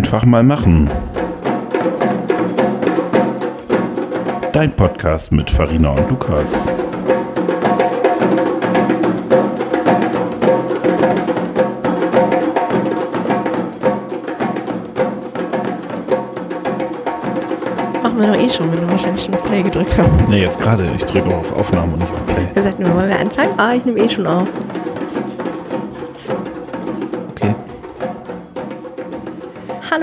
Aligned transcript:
Einfach 0.00 0.24
mal 0.24 0.42
machen. 0.42 0.88
Dein 4.50 4.74
Podcast 4.74 5.30
mit 5.30 5.50
Farina 5.50 5.90
und 5.90 6.08
Lukas. 6.08 6.70
Machen 18.02 18.20
wir 18.20 18.26
doch 18.26 18.36
eh 18.36 18.48
schon, 18.48 18.72
wenn 18.72 18.80
du 18.80 18.90
wahrscheinlich 18.90 19.22
schon 19.22 19.34
auf 19.34 19.44
Play 19.44 19.62
gedrückt 19.62 19.98
hast. 19.98 20.10
Nee, 20.30 20.40
jetzt 20.40 20.58
gerade. 20.58 20.88
Ich 20.96 21.04
drücke 21.04 21.28
auf 21.36 21.54
Aufnahme 21.54 21.92
und 21.92 21.98
nicht 21.98 22.10
auf 22.10 22.24
Play. 22.24 22.48
Wir 22.54 22.62
sagten, 22.62 22.84
wollen 22.94 23.10
wir 23.10 23.20
anfangen? 23.20 23.52
Ah, 23.58 23.74
ich 23.74 23.84
nehme 23.84 24.00
eh 24.00 24.08
schon 24.08 24.26
auf. 24.26 24.48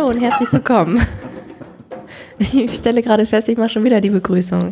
Hallo 0.07 0.15
und 0.15 0.23
herzlich 0.23 0.53
willkommen. 0.53 1.01
Ich 2.39 2.75
stelle 2.75 3.01
gerade 3.01 3.25
fest, 3.25 3.49
ich 3.49 3.57
mache 3.57 3.67
schon 3.67 3.83
wieder 3.83 3.99
die 3.99 4.09
Begrüßung. 4.09 4.71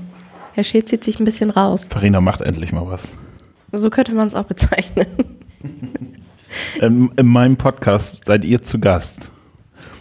Herr 0.53 0.63
Scheel 0.63 0.85
zieht 0.85 1.03
sich 1.03 1.19
ein 1.19 1.25
bisschen 1.25 1.49
raus. 1.49 1.89
Farina 1.91 2.21
macht 2.21 2.39
endlich 2.39 2.71
mal 2.71 2.89
was. 2.89 3.15
So 3.73 3.89
könnte 3.89 4.13
man 4.13 4.29
es 4.29 4.35
auch 4.35 4.45
bezeichnen. 4.45 5.07
In, 6.79 7.09
in 7.17 7.25
meinem 7.25 7.57
Podcast 7.57 8.23
seid 8.23 8.45
ihr 8.45 8.61
zu 8.61 8.79
Gast. 8.79 9.29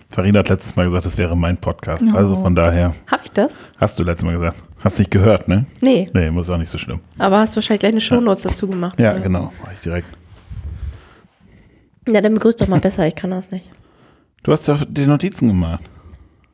Farina 0.08 0.38
hat 0.38 0.50
letztes 0.50 0.76
Mal 0.76 0.84
gesagt, 0.84 1.06
es 1.06 1.18
wäre 1.18 1.36
mein 1.36 1.56
Podcast. 1.56 2.04
Oh. 2.12 2.16
Also 2.16 2.36
von 2.36 2.54
daher, 2.54 2.94
Habe 3.10 3.22
ich 3.24 3.32
das? 3.32 3.56
hast 3.78 3.98
du 3.98 4.04
letztes 4.04 4.24
Mal 4.24 4.34
gesagt. 4.34 4.58
Hast 4.78 5.00
nicht 5.00 5.10
gehört, 5.10 5.48
ne? 5.48 5.66
Nee. 5.80 6.06
Nee, 6.14 6.30
muss 6.30 6.48
auch 6.48 6.58
nicht 6.58 6.70
so 6.70 6.78
schlimm. 6.78 7.00
Aber 7.18 7.40
hast 7.40 7.56
wahrscheinlich 7.56 7.80
gleich 7.80 7.92
eine 7.92 8.00
Shownotes 8.00 8.42
dazu 8.42 8.68
gemacht. 8.68 9.00
Ja, 9.00 9.10
oder? 9.12 9.20
genau. 9.20 9.52
Mach 9.64 9.72
ich 9.72 9.80
direkt. 9.80 10.06
Ja, 12.06 12.20
dann 12.20 12.34
begrüßt 12.34 12.60
doch 12.60 12.68
mal 12.68 12.78
besser, 12.78 13.04
ich 13.08 13.16
kann 13.16 13.30
das 13.30 13.50
nicht. 13.50 13.64
Du 14.44 14.52
hast 14.52 14.68
doch 14.68 14.84
die 14.86 15.06
Notizen 15.06 15.48
gemacht. 15.48 15.82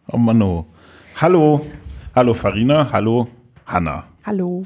Oh 0.07 0.17
Mann, 0.17 0.41
oh. 0.43 0.65
Hallo. 1.21 1.67
Hallo 2.15 2.35
Farina. 2.35 2.89
Hallo 2.93 3.27
Hanna. 3.67 4.05
Hallo. 4.25 4.63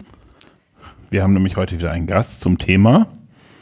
Wir 1.09 1.23
haben 1.23 1.33
nämlich 1.33 1.57
heute 1.57 1.79
wieder 1.79 1.91
einen 1.91 2.07
Gast 2.07 2.43
zum 2.43 2.59
Thema. 2.59 3.07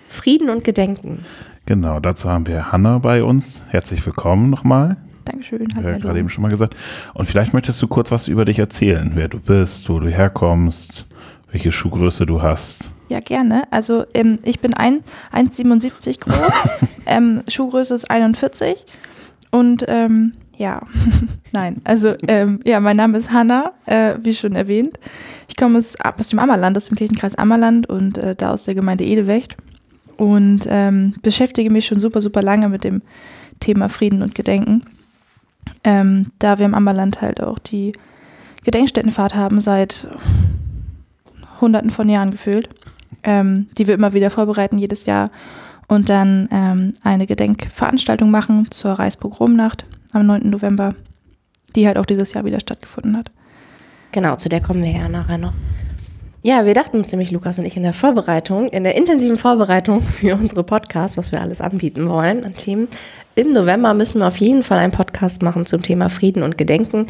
Frieden 0.09 0.51
und 0.51 0.65
Gedenken. 0.65 1.25
Genau, 1.65 2.01
dazu 2.01 2.29
haben 2.29 2.49
wir 2.49 2.73
Hanna 2.73 2.99
bei 2.99 3.23
uns. 3.23 3.63
Herzlich 3.69 4.05
willkommen 4.05 4.51
nochmal. 4.51 4.97
Dankeschön. 5.25 5.69
Hallo. 5.77 5.91
Ja, 5.91 5.99
gerade 5.99 6.19
eben 6.19 6.29
schon 6.29 6.43
mal 6.43 6.51
gesagt. 6.51 6.75
Und 7.15 7.27
vielleicht 7.27 7.55
möchtest 7.55 7.81
du 7.81 7.87
kurz 7.87 8.11
was 8.11 8.27
über 8.27 8.45
dich 8.45 8.59
erzählen, 8.59 9.13
wer 9.15 9.29
du 9.29 9.39
bist, 9.39 9.89
wo 9.89 10.01
du 10.01 10.09
herkommst, 10.09 11.07
welche 11.53 11.71
Schuhgröße 11.71 12.27
du 12.27 12.43
hast. 12.43 12.91
Ja, 13.09 13.21
gerne. 13.21 13.71
Also 13.71 14.07
ähm, 14.13 14.41
ich 14.43 14.59
bin 14.59 14.75
ein- 14.75 15.05
1,77 15.33 16.19
groß, 16.19 16.53
ähm, 17.07 17.43
Schuhgröße 17.49 17.95
ist 17.95 18.11
41 18.11 18.85
und 19.53 19.85
ähm, 19.87 20.33
ja, 20.57 20.83
nein, 21.53 21.81
also 21.85 22.15
ähm, 22.27 22.61
ja, 22.65 22.81
mein 22.81 22.97
Name 22.97 23.19
ist 23.19 23.31
Hanna, 23.31 23.73
äh, 23.87 24.15
wie 24.23 24.35
schon 24.35 24.57
erwähnt. 24.57 24.99
Ich 25.49 25.57
komme 25.57 25.79
aus, 25.79 25.95
aus 26.01 26.29
dem 26.31 26.39
Ammerland, 26.39 26.77
aus 26.77 26.87
dem 26.87 26.97
Kirchenkreis 26.97 27.37
Ammerland 27.37 27.89
und 27.89 28.19
äh, 28.19 28.35
da 28.35 28.53
aus 28.53 28.65
der 28.65 28.75
Gemeinde 28.75 29.05
Edewecht 29.05 29.57
und 30.17 30.67
ähm, 30.69 31.15
beschäftige 31.23 31.71
mich 31.71 31.87
schon 31.87 32.01
super, 32.01 32.21
super 32.21 32.43
lange 32.43 32.69
mit 32.69 32.85
dem 32.85 33.03
Thema 33.61 33.89
Frieden 33.89 34.23
und 34.23 34.35
Gedenken. 34.35 34.83
Ähm, 35.85 36.27
da 36.39 36.59
wir 36.59 36.67
im 36.67 36.75
Ammerland 36.75 37.21
halt 37.21 37.43
auch 37.43 37.59
die 37.59 37.93
Gedenkstättenfahrt 38.65 39.35
haben 39.35 39.61
seit 39.61 40.09
hunderten 41.61 41.91
von 41.91 42.09
Jahren 42.09 42.31
gefühlt, 42.31 42.69
ähm, 43.23 43.69
die 43.77 43.87
wir 43.87 43.95
immer 43.95 44.13
wieder 44.13 44.31
vorbereiten 44.31 44.79
jedes 44.79 45.07
Jahr 45.07 45.31
und 45.93 46.09
dann 46.09 46.49
ähm, 46.51 46.95
eine 47.05 47.27
Gedenkveranstaltung 47.27 48.31
machen 48.31 48.71
zur 48.71 48.93
Reichspogromnacht 48.93 49.85
am 50.15 50.25
9. 50.25 50.49
November, 50.49 50.95
die 51.77 51.87
halt 51.87 51.99
auch 51.99 52.07
dieses 52.07 52.33
Jahr 52.33 52.47
wieder 52.47 52.61
stattgefunden 52.61 53.15
hat. 53.15 53.31
Genau, 54.11 54.37
zu 54.37 54.49
der 54.49 54.63
kommen 54.63 54.83
wir 54.83 54.91
ja 54.91 55.11
nachher 55.11 55.37
noch. 55.37 55.53
Ja, 56.43 56.65
wir 56.65 56.73
dachten 56.73 56.97
uns 56.97 57.13
nämlich, 57.13 57.31
Lukas 57.31 57.59
und 57.59 57.67
ich, 57.67 57.77
in 57.77 57.83
der 57.83 57.93
Vorbereitung, 57.93 58.69
in 58.69 58.85
der 58.85 58.95
intensiven 58.95 59.37
Vorbereitung 59.37 60.01
für 60.01 60.35
unsere 60.35 60.65
Podcasts, 60.65 61.19
was 61.19 61.31
wir 61.31 61.43
alles 61.43 61.61
anbieten 61.61 62.09
wollen 62.09 62.43
an 62.43 62.55
Themen. 62.55 62.89
Im 63.35 63.53
November 63.53 63.93
müssen 63.93 64.21
wir 64.21 64.29
auf 64.29 64.39
jeden 64.39 64.63
Fall 64.63 64.79
einen 64.79 64.93
Podcast 64.93 65.43
machen 65.43 65.67
zum 65.67 65.83
Thema 65.83 66.09
Frieden 66.09 66.43
und 66.43 66.57
Gedenken. 66.57 67.07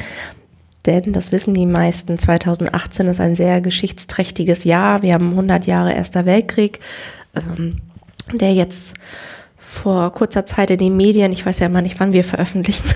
Denn, 0.86 1.12
das 1.12 1.30
wissen 1.30 1.54
die 1.54 1.66
meisten, 1.66 2.18
2018 2.18 3.06
ist 3.06 3.20
ein 3.20 3.36
sehr 3.36 3.60
geschichtsträchtiges 3.60 4.64
Jahr. 4.64 5.02
Wir 5.02 5.14
haben 5.14 5.30
100 5.30 5.66
Jahre 5.66 5.94
Erster 5.94 6.26
Weltkrieg, 6.26 6.80
ähm, 7.36 7.76
der 8.32 8.54
jetzt 8.54 8.94
vor 9.56 10.12
kurzer 10.12 10.44
Zeit 10.46 10.70
in 10.70 10.78
den 10.78 10.96
Medien, 10.96 11.32
ich 11.32 11.44
weiß 11.44 11.60
ja 11.60 11.66
immer 11.66 11.82
nicht, 11.82 11.98
wann 11.98 12.12
wir 12.12 12.24
veröffentlichen, 12.24 12.90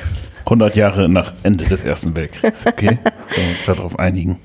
100 0.47 0.76
Jahre 0.76 1.09
nach 1.09 1.32
Ende 1.42 1.64
des 1.64 1.84
Ersten 1.84 2.14
Weltkriegs. 2.14 2.66
Okay, 2.66 2.87
können 3.28 3.47
wir 3.47 3.48
uns 3.50 3.65
darauf 3.66 3.98
einigen. 3.98 4.38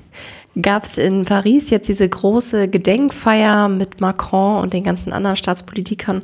gab 0.60 0.82
es 0.82 0.98
in 0.98 1.24
Paris 1.24 1.70
jetzt 1.70 1.88
diese 1.88 2.08
große 2.08 2.68
Gedenkfeier 2.68 3.68
mit 3.68 4.00
Macron 4.00 4.60
und 4.62 4.72
den 4.72 4.82
ganzen 4.82 5.12
anderen 5.12 5.36
Staatspolitikern. 5.36 6.22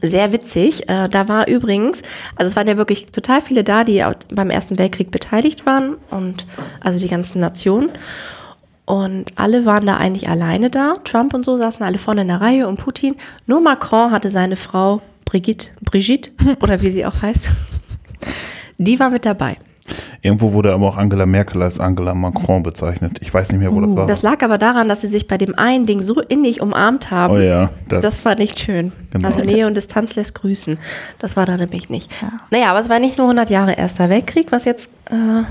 Sehr 0.00 0.32
witzig. 0.32 0.88
Äh, 0.88 1.08
da 1.08 1.28
war 1.28 1.48
übrigens, 1.48 2.02
also 2.36 2.50
es 2.50 2.56
waren 2.56 2.66
ja 2.66 2.76
wirklich 2.76 3.06
total 3.06 3.42
viele 3.42 3.62
da, 3.62 3.84
die 3.84 4.02
beim 4.34 4.50
Ersten 4.50 4.78
Weltkrieg 4.78 5.10
beteiligt 5.10 5.66
waren 5.66 5.96
und 6.10 6.46
also 6.80 6.98
die 6.98 7.08
ganzen 7.08 7.40
Nationen. 7.40 7.90
Und 8.86 9.32
alle 9.36 9.64
waren 9.64 9.86
da 9.86 9.96
eigentlich 9.96 10.28
alleine 10.28 10.68
da. 10.68 10.96
Trump 11.04 11.32
und 11.32 11.42
so 11.42 11.56
saßen 11.56 11.84
alle 11.84 11.98
vorne 11.98 12.22
in 12.22 12.28
der 12.28 12.40
Reihe 12.40 12.68
und 12.68 12.76
Putin. 12.76 13.16
Nur 13.46 13.60
Macron 13.60 14.10
hatte 14.10 14.28
seine 14.28 14.56
Frau 14.56 15.00
Brigitte, 15.24 15.70
Brigitte 15.82 16.30
oder 16.60 16.82
wie 16.82 16.90
sie 16.90 17.06
auch 17.06 17.22
heißt, 17.22 17.48
die 18.78 19.00
war 19.00 19.10
mit 19.10 19.24
dabei. 19.24 19.56
Irgendwo 20.22 20.54
wurde 20.54 20.72
aber 20.72 20.88
auch 20.88 20.96
Angela 20.96 21.26
Merkel 21.26 21.62
als 21.62 21.78
Angela 21.78 22.14
Macron 22.14 22.62
bezeichnet. 22.62 23.18
Ich 23.20 23.32
weiß 23.32 23.52
nicht 23.52 23.60
mehr, 23.60 23.70
wo 23.70 23.80
das 23.82 23.94
war. 23.94 24.06
Das 24.06 24.22
lag 24.22 24.42
aber 24.42 24.56
daran, 24.56 24.88
dass 24.88 25.02
sie 25.02 25.08
sich 25.08 25.26
bei 25.26 25.36
dem 25.36 25.58
einen 25.58 25.84
Ding 25.84 26.02
so 26.02 26.20
innig 26.20 26.62
umarmt 26.62 27.10
haben. 27.10 27.34
oh 27.34 27.38
ja, 27.38 27.68
das, 27.88 28.02
Das 28.02 28.24
war 28.24 28.34
nicht 28.34 28.58
schön. 28.58 28.92
Genau. 29.10 29.26
Also 29.26 29.42
Nähe 29.42 29.66
und 29.66 29.76
Distanz 29.76 30.16
lässt 30.16 30.34
grüßen. 30.36 30.78
Das 31.18 31.36
war 31.36 31.44
da 31.44 31.58
nämlich 31.58 31.90
nicht. 31.90 32.10
Ja. 32.22 32.32
Naja, 32.50 32.70
aber 32.70 32.78
es 32.78 32.88
war 32.88 32.98
nicht 32.98 33.18
nur 33.18 33.26
100 33.26 33.50
Jahre 33.50 33.74
Erster 33.74 34.08
Weltkrieg, 34.08 34.50
was 34.52 34.64
jetzt 34.64 34.90
äh, 35.10 35.42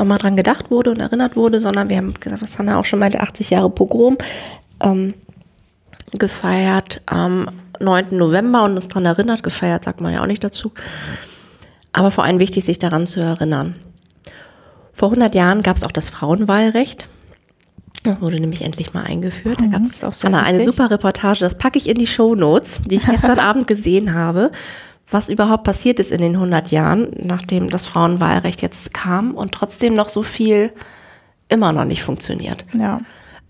nochmal 0.00 0.18
dran 0.18 0.36
gedacht 0.36 0.70
wurde 0.70 0.90
und 0.90 0.98
erinnert 0.98 1.36
wurde, 1.36 1.60
sondern 1.60 1.88
wir 1.88 1.96
haben 1.96 2.14
gesagt, 2.14 2.42
was 2.42 2.58
Hanna 2.58 2.78
auch 2.78 2.84
schon 2.84 2.98
meinte, 2.98 3.20
80 3.20 3.50
Jahre 3.50 3.70
Pogrom 3.70 4.18
ähm, 4.80 5.14
gefeiert 6.12 7.00
am 7.06 7.48
9. 7.78 8.16
November 8.16 8.64
und 8.64 8.74
uns 8.74 8.88
daran 8.88 9.06
erinnert. 9.06 9.42
Gefeiert 9.42 9.84
sagt 9.84 10.00
man 10.00 10.12
ja 10.12 10.22
auch 10.22 10.26
nicht 10.26 10.42
dazu. 10.42 10.72
Aber 11.92 12.10
vor 12.10 12.24
allem 12.24 12.40
wichtig, 12.40 12.64
sich 12.64 12.78
daran 12.78 13.06
zu 13.06 13.20
erinnern. 13.20 13.76
Vor 14.92 15.08
100 15.08 15.34
Jahren 15.34 15.62
gab 15.62 15.76
es 15.76 15.84
auch 15.84 15.92
das 15.92 16.10
Frauenwahlrecht. 16.10 17.06
Das 18.02 18.20
wurde 18.20 18.40
nämlich 18.40 18.62
endlich 18.62 18.94
mal 18.94 19.02
eingeführt. 19.02 19.60
Da 19.60 19.66
gab 19.66 19.82
es 19.82 20.02
auch 20.02 20.12
sehr 20.12 20.32
eine 20.32 20.62
super 20.62 20.90
Reportage. 20.90 21.40
Das 21.40 21.58
packe 21.58 21.78
ich 21.78 21.88
in 21.88 21.96
die 21.96 22.06
Shownotes, 22.06 22.82
die 22.86 22.96
ich 22.96 23.06
gestern 23.06 23.38
Abend 23.38 23.66
gesehen 23.66 24.14
habe, 24.14 24.50
was 25.10 25.28
überhaupt 25.28 25.64
passiert 25.64 26.00
ist 26.00 26.12
in 26.12 26.20
den 26.20 26.34
100 26.34 26.70
Jahren, 26.70 27.08
nachdem 27.22 27.68
das 27.68 27.86
Frauenwahlrecht 27.86 28.62
jetzt 28.62 28.94
kam 28.94 29.34
und 29.34 29.52
trotzdem 29.52 29.94
noch 29.94 30.08
so 30.08 30.22
viel 30.22 30.72
immer 31.48 31.72
noch 31.72 31.84
nicht 31.84 32.02
funktioniert. 32.02 32.64
Ja. 32.72 33.00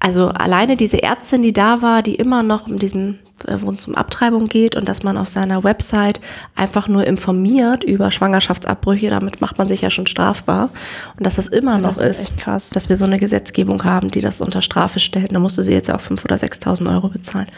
Also 0.03 0.29
alleine 0.29 0.77
diese 0.77 1.03
Ärztin, 1.03 1.43
die 1.43 1.53
da 1.53 1.83
war, 1.83 2.03
die 2.03 2.15
immer 2.15 2.43
noch 2.43 2.69
in 2.69 2.79
diesem, 2.79 3.19
äh, 3.47 3.57
wo 3.61 3.71
es 3.71 3.87
um 3.87 3.95
Abtreibung 3.95 4.49
geht 4.49 4.75
und 4.75 4.89
dass 4.89 5.03
man 5.03 5.19
auf 5.19 5.29
seiner 5.29 5.63
Website 5.63 6.23
einfach 6.57 6.89
nur 6.89 7.07
informiert 7.07 7.85
über 7.85 8.11
Schwangerschaftsabbrüche, 8.11 9.09
damit 9.09 9.43
macht 9.43 9.59
man 9.59 9.69
sich 9.69 9.83
ja 9.83 9.91
schon 9.91 10.07
strafbar. 10.07 10.71
Und 11.19 11.27
dass 11.27 11.37
das 11.37 11.49
immer 11.49 11.77
noch 11.77 11.99
das 11.99 12.23
ist 12.23 12.33
ist, 12.47 12.75
dass 12.77 12.89
wir 12.89 12.97
so 12.97 13.05
eine 13.05 13.19
Gesetzgebung 13.19 13.85
haben, 13.85 14.11
die 14.11 14.23
das 14.23 14.41
unter 14.41 14.63
Strafe 14.63 15.01
stellt. 15.01 15.35
Da 15.35 15.39
musste 15.39 15.63
sie 15.63 15.75
jetzt 15.75 15.91
auch 15.91 16.01
5.000 16.01 16.25
oder 16.25 16.37
6.000 16.37 16.95
Euro 16.95 17.09
bezahlen. 17.09 17.49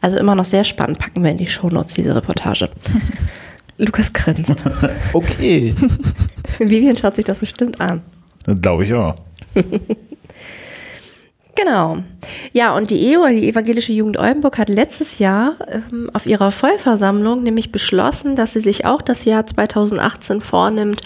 Also 0.00 0.18
immer 0.18 0.34
noch 0.34 0.44
sehr 0.44 0.64
spannend. 0.64 0.98
Packen 0.98 1.22
wir 1.22 1.30
in 1.30 1.38
die 1.38 1.46
Shownotes 1.46 1.94
diese 1.94 2.16
Reportage. 2.16 2.68
Lukas 3.82 4.12
grinst. 4.12 4.64
okay. 5.12 5.74
Vivian 6.58 6.96
schaut 6.96 7.16
sich 7.16 7.24
das 7.24 7.40
bestimmt 7.40 7.80
an. 7.80 8.02
Glaube 8.60 8.84
ich 8.84 8.94
auch. 8.94 9.14
Genau. 11.54 11.98
Ja, 12.54 12.74
und 12.74 12.90
die 12.90 13.12
EO, 13.12 13.26
die 13.28 13.46
Evangelische 13.46 13.92
Jugend 13.92 14.18
Oldenburg, 14.18 14.56
hat 14.56 14.70
letztes 14.70 15.18
Jahr 15.18 15.56
ähm, 15.68 16.08
auf 16.14 16.24
ihrer 16.24 16.50
Vollversammlung 16.50 17.42
nämlich 17.42 17.70
beschlossen, 17.70 18.36
dass 18.36 18.54
sie 18.54 18.60
sich 18.60 18.86
auch 18.86 19.02
das 19.02 19.26
Jahr 19.26 19.46
2018 19.46 20.40
vornimmt, 20.40 21.02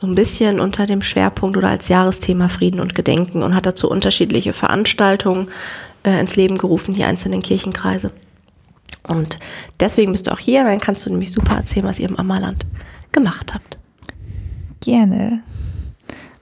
so 0.00 0.08
ein 0.08 0.16
bisschen 0.16 0.58
unter 0.58 0.86
dem 0.86 1.00
Schwerpunkt 1.00 1.56
oder 1.56 1.68
als 1.68 1.88
Jahresthema 1.88 2.48
Frieden 2.48 2.80
und 2.80 2.96
Gedenken 2.96 3.44
und 3.44 3.54
hat 3.54 3.66
dazu 3.66 3.88
unterschiedliche 3.88 4.52
Veranstaltungen 4.52 5.48
äh, 6.02 6.18
ins 6.18 6.34
Leben 6.34 6.58
gerufen, 6.58 6.94
die 6.94 7.04
einzelnen 7.04 7.40
Kirchenkreise. 7.40 8.10
Und 9.06 9.38
deswegen 9.80 10.12
bist 10.12 10.26
du 10.26 10.32
auch 10.32 10.38
hier, 10.38 10.64
dann 10.64 10.80
kannst 10.80 11.04
du 11.06 11.10
nämlich 11.10 11.32
super 11.32 11.56
erzählen, 11.56 11.86
was 11.86 11.98
ihr 11.98 12.08
im 12.08 12.16
Ammerland 12.16 12.66
gemacht 13.12 13.54
habt. 13.54 13.78
Gerne. 14.80 15.42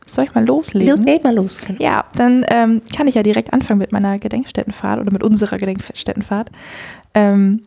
Soll 0.06 0.24
ich 0.24 0.34
mal 0.34 0.44
loslegen? 0.44 0.90
Los, 0.90 1.04
geht 1.04 1.24
mal 1.24 1.34
los. 1.34 1.58
Ja, 1.78 2.04
dann 2.16 2.44
ähm, 2.48 2.82
kann 2.94 3.08
ich 3.08 3.14
ja 3.14 3.22
direkt 3.22 3.52
anfangen 3.52 3.78
mit 3.78 3.92
meiner 3.92 4.18
Gedenkstättenfahrt 4.18 5.00
oder 5.00 5.10
mit 5.10 5.22
unserer 5.22 5.56
Gedenkstättenfahrt. 5.56 6.50
Ähm, 7.14 7.62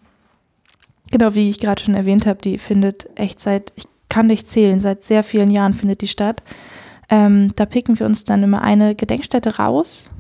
genau 1.12 1.34
wie 1.34 1.50
ich 1.50 1.60
gerade 1.60 1.82
schon 1.82 1.96
erwähnt 1.96 2.26
habe, 2.28 2.42
die 2.42 2.58
findet 2.58 3.10
echt 3.16 3.40
seit, 3.40 3.74
ich 3.76 3.86
kann 4.10 4.28
nicht 4.28 4.48
zählen. 4.48 4.80
Seit 4.80 5.04
sehr 5.04 5.24
vielen 5.24 5.50
Jahren 5.50 5.74
findet 5.74 6.02
die 6.02 6.08
statt. 6.08 6.44
Ähm, 7.10 7.52
da 7.56 7.66
picken 7.66 8.00
wir 8.00 8.06
uns 8.06 8.24
dann 8.24 8.44
immer 8.44 8.62
eine 8.62 8.96
Gedenkstätte 8.96 9.58
raus, 9.58 10.12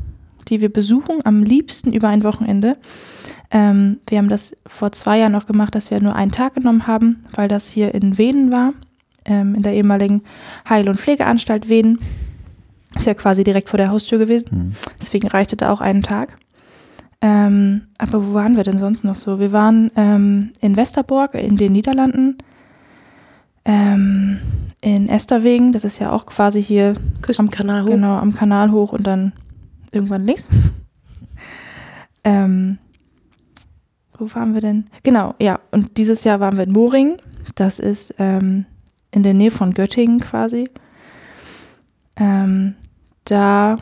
die 0.47 0.61
wir 0.61 0.73
besuchen, 0.73 1.23
am 1.25 1.43
liebsten 1.43 1.93
über 1.93 2.07
ein 2.09 2.23
Wochenende. 2.23 2.77
Ähm, 3.51 3.99
wir 4.07 4.17
haben 4.17 4.29
das 4.29 4.55
vor 4.65 4.91
zwei 4.91 5.19
Jahren 5.19 5.31
noch 5.31 5.45
gemacht, 5.45 5.75
dass 5.75 5.91
wir 5.91 6.01
nur 6.01 6.15
einen 6.15 6.31
Tag 6.31 6.55
genommen 6.55 6.87
haben, 6.87 7.25
weil 7.33 7.47
das 7.47 7.69
hier 7.69 7.93
in 7.93 8.17
Weden 8.17 8.51
war, 8.51 8.73
ähm, 9.25 9.55
in 9.55 9.61
der 9.61 9.73
ehemaligen 9.73 10.23
Heil- 10.67 10.89
und 10.89 10.99
Pflegeanstalt 10.99 11.69
Weden. 11.69 11.99
Ist 12.95 13.07
ja 13.07 13.13
quasi 13.13 13.43
direkt 13.43 13.69
vor 13.69 13.77
der 13.77 13.91
Haustür 13.91 14.17
gewesen. 14.17 14.49
Mhm. 14.51 14.73
Deswegen 14.99 15.27
reichte 15.27 15.57
da 15.57 15.71
auch 15.71 15.81
einen 15.81 16.01
Tag. 16.01 16.37
Ähm, 17.21 17.83
aber 17.97 18.25
wo 18.25 18.33
waren 18.33 18.55
wir 18.55 18.63
denn 18.63 18.77
sonst 18.77 19.03
noch 19.03 19.15
so? 19.15 19.39
Wir 19.39 19.51
waren 19.51 19.91
ähm, 19.95 20.51
in 20.61 20.75
Westerbork 20.75 21.33
in 21.33 21.57
den 21.57 21.71
Niederlanden, 21.71 22.37
ähm, 23.65 24.39
in 24.81 25.09
Esterwegen, 25.09 25.71
das 25.71 25.83
ist 25.83 25.97
ja 25.97 26.11
auch 26.11 26.27
quasi 26.27 26.61
hier 26.61 26.93
Küstenkanal 27.21 27.83
hoch. 27.83 27.89
Genau, 27.89 28.17
am 28.17 28.35
Kanal 28.35 28.71
hoch 28.71 28.93
und 28.93 29.07
dann 29.07 29.33
irgendwann 29.91 30.25
links. 30.25 30.47
ähm, 32.23 32.77
wo 34.17 34.33
waren 34.35 34.53
wir 34.53 34.61
denn? 34.61 34.85
Genau, 35.03 35.35
ja. 35.39 35.59
Und 35.71 35.97
dieses 35.97 36.23
Jahr 36.23 36.39
waren 36.39 36.57
wir 36.57 36.63
in 36.63 36.71
Moring. 36.71 37.17
Das 37.55 37.79
ist 37.79 38.13
ähm, 38.19 38.65
in 39.11 39.23
der 39.23 39.33
Nähe 39.33 39.51
von 39.51 39.73
Göttingen 39.73 40.19
quasi. 40.19 40.69
Ähm, 42.17 42.75
da 43.25 43.77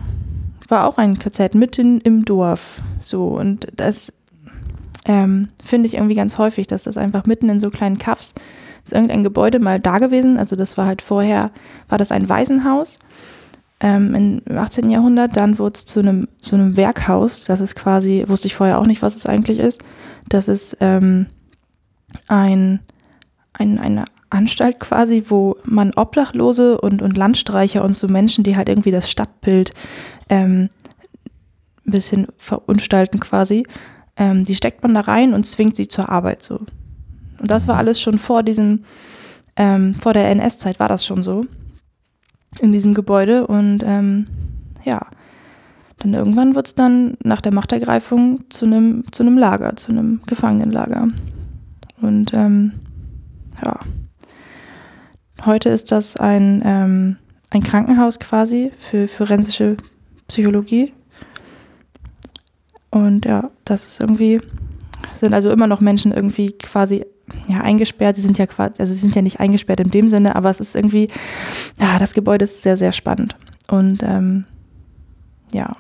war 0.68 0.88
auch 0.88 0.98
ein 0.98 1.20
KZ 1.20 1.56
mitten 1.56 2.02
im 2.02 2.26
Dorf. 2.26 2.82
So, 3.02 3.28
und 3.28 3.68
das 3.76 4.12
ähm, 5.06 5.50
finde 5.64 5.88
ich 5.88 5.96
irgendwie 5.96 6.16
ganz 6.16 6.38
häufig, 6.38 6.68
dass 6.68 6.84
das 6.84 6.98
einfach 6.98 7.26
mitten 7.26 7.50
in 7.50 7.60
so 7.60 7.70
kleinen 7.70 8.00
Kaffs 8.00 8.34
ist 8.86 8.94
irgendein 8.94 9.24
Gebäude 9.24 9.60
mal 9.60 9.80
da 9.80 9.98
gewesen. 9.98 10.38
Also 10.38 10.56
das 10.56 10.78
war 10.78 10.86
halt 10.86 11.02
vorher, 11.02 11.52
war 11.88 11.98
das 11.98 12.12
ein 12.12 12.28
Waisenhaus 12.30 13.00
ähm, 13.84 14.42
im 14.46 14.58
18. 14.58 14.90
Jahrhundert. 14.90 15.38
Dann 15.38 15.60
wurde 15.60 15.74
es 15.76 15.86
zu 15.86 16.00
einem, 16.00 16.28
zu 16.40 16.56
einem 16.56 16.76
Werkhaus. 16.78 17.44
Das 17.46 17.62
ist 17.62 17.76
quasi, 17.76 18.24
wusste 18.28 18.48
ich 18.48 18.56
vorher 18.56 18.80
auch 18.80 18.88
nicht, 18.88 19.04
was 19.04 19.16
es 19.16 19.28
eigentlich 19.28 19.60
ist. 19.60 19.84
Das 20.30 20.48
ist 20.48 20.78
ähm, 20.80 21.28
ein, 22.28 22.80
ein, 23.52 23.78
eine 23.78 24.06
Anstalt 24.30 24.80
quasi, 24.80 25.26
wo 25.28 25.58
man 25.66 25.94
Obdachlose 25.94 26.80
und, 26.80 27.02
und 27.02 27.18
Landstreicher 27.18 27.84
und 27.84 27.94
so 27.94 28.08
Menschen, 28.08 28.44
die 28.44 28.56
halt 28.56 28.70
irgendwie 28.70 28.92
das 28.92 29.12
Stadtbild 29.12 29.74
ähm, 30.30 30.70
ein 31.86 31.92
bisschen 31.92 32.28
verunstalten 32.38 33.20
quasi, 33.20 33.64
ähm, 34.16 34.46
die 34.46 34.56
steckt 34.56 34.82
man 34.82 34.94
da 34.94 35.02
rein 35.02 35.34
und 35.34 35.46
zwingt 35.46 35.76
sie 35.76 35.90
zur 35.90 36.08
Arbeit 36.08 36.42
so. 36.42 36.62
Und 37.40 37.52
das 37.52 37.68
war 37.68 37.78
alles 37.78 38.00
schon 38.00 38.18
vor 38.18 38.44
diesem, 38.44 38.86
ähm, 39.58 39.94
vor 39.94 40.14
der 40.14 40.30
NS-Zeit 40.30 40.80
war 40.80 40.88
das 40.88 41.06
schon 41.06 41.22
so 41.22 41.46
in 42.60 42.72
diesem 42.72 42.94
Gebäude 42.94 43.48
und 43.48 43.84
ähm, 43.84 44.28
ja, 44.84 45.08
dann 46.00 46.14
irgendwann 46.14 46.56
wird 46.56 46.68
es 46.68 46.76
dann 46.76 47.18
nach 47.24 47.42
der 47.42 47.54
Machtergreifung 47.54 48.44
zu 48.50 48.66
einem 48.66 49.06
zu 49.12 49.24
Lager, 49.24 49.76
zu 49.76 49.92
einem 49.92 50.22
Gefangenenlager. 50.26 51.08
Und 52.02 52.34
ähm, 52.34 52.74
ja, 53.64 53.80
heute 55.46 55.70
ist 55.70 55.92
das 55.92 56.18
ein, 56.18 56.62
ähm, 56.66 57.18
ein 57.52 57.64
Krankenhaus 57.64 58.20
quasi 58.20 58.72
für 58.78 59.08
forensische 59.08 59.78
Psychologie. 60.28 60.92
Und 62.90 63.26
ja, 63.26 63.50
das 63.64 63.86
ist 63.88 64.02
irgendwie, 64.02 64.42
sind 65.14 65.34
also 65.34 65.52
immer 65.52 65.68
noch 65.68 65.80
Menschen 65.80 66.12
irgendwie 66.12 66.52
quasi 66.58 67.06
ja, 67.48 67.62
eingesperrt. 67.62 68.16
Sie 68.16 68.22
sind 68.22 68.38
ja 68.38 68.48
quasi, 68.48 68.76
also 68.80 68.94
sie 68.94 69.00
sind 69.00 69.16
ja 69.16 69.22
nicht 69.22 69.40
eingesperrt 69.40 69.80
in 69.80 69.92
dem 69.92 70.10
Sinne, 70.10 70.36
aber 70.36 70.50
es 70.50 70.60
ist 70.60 70.76
irgendwie, 70.76 71.10
ja, 71.80 71.98
das 71.98 72.14
Gebäude 72.14 72.46
ist 72.46 72.62
sehr, 72.62 72.78
sehr 72.78 72.92
spannend. 72.92 73.36
Und 73.68 74.04
ähm, 74.04 74.46
ja. 75.52 75.76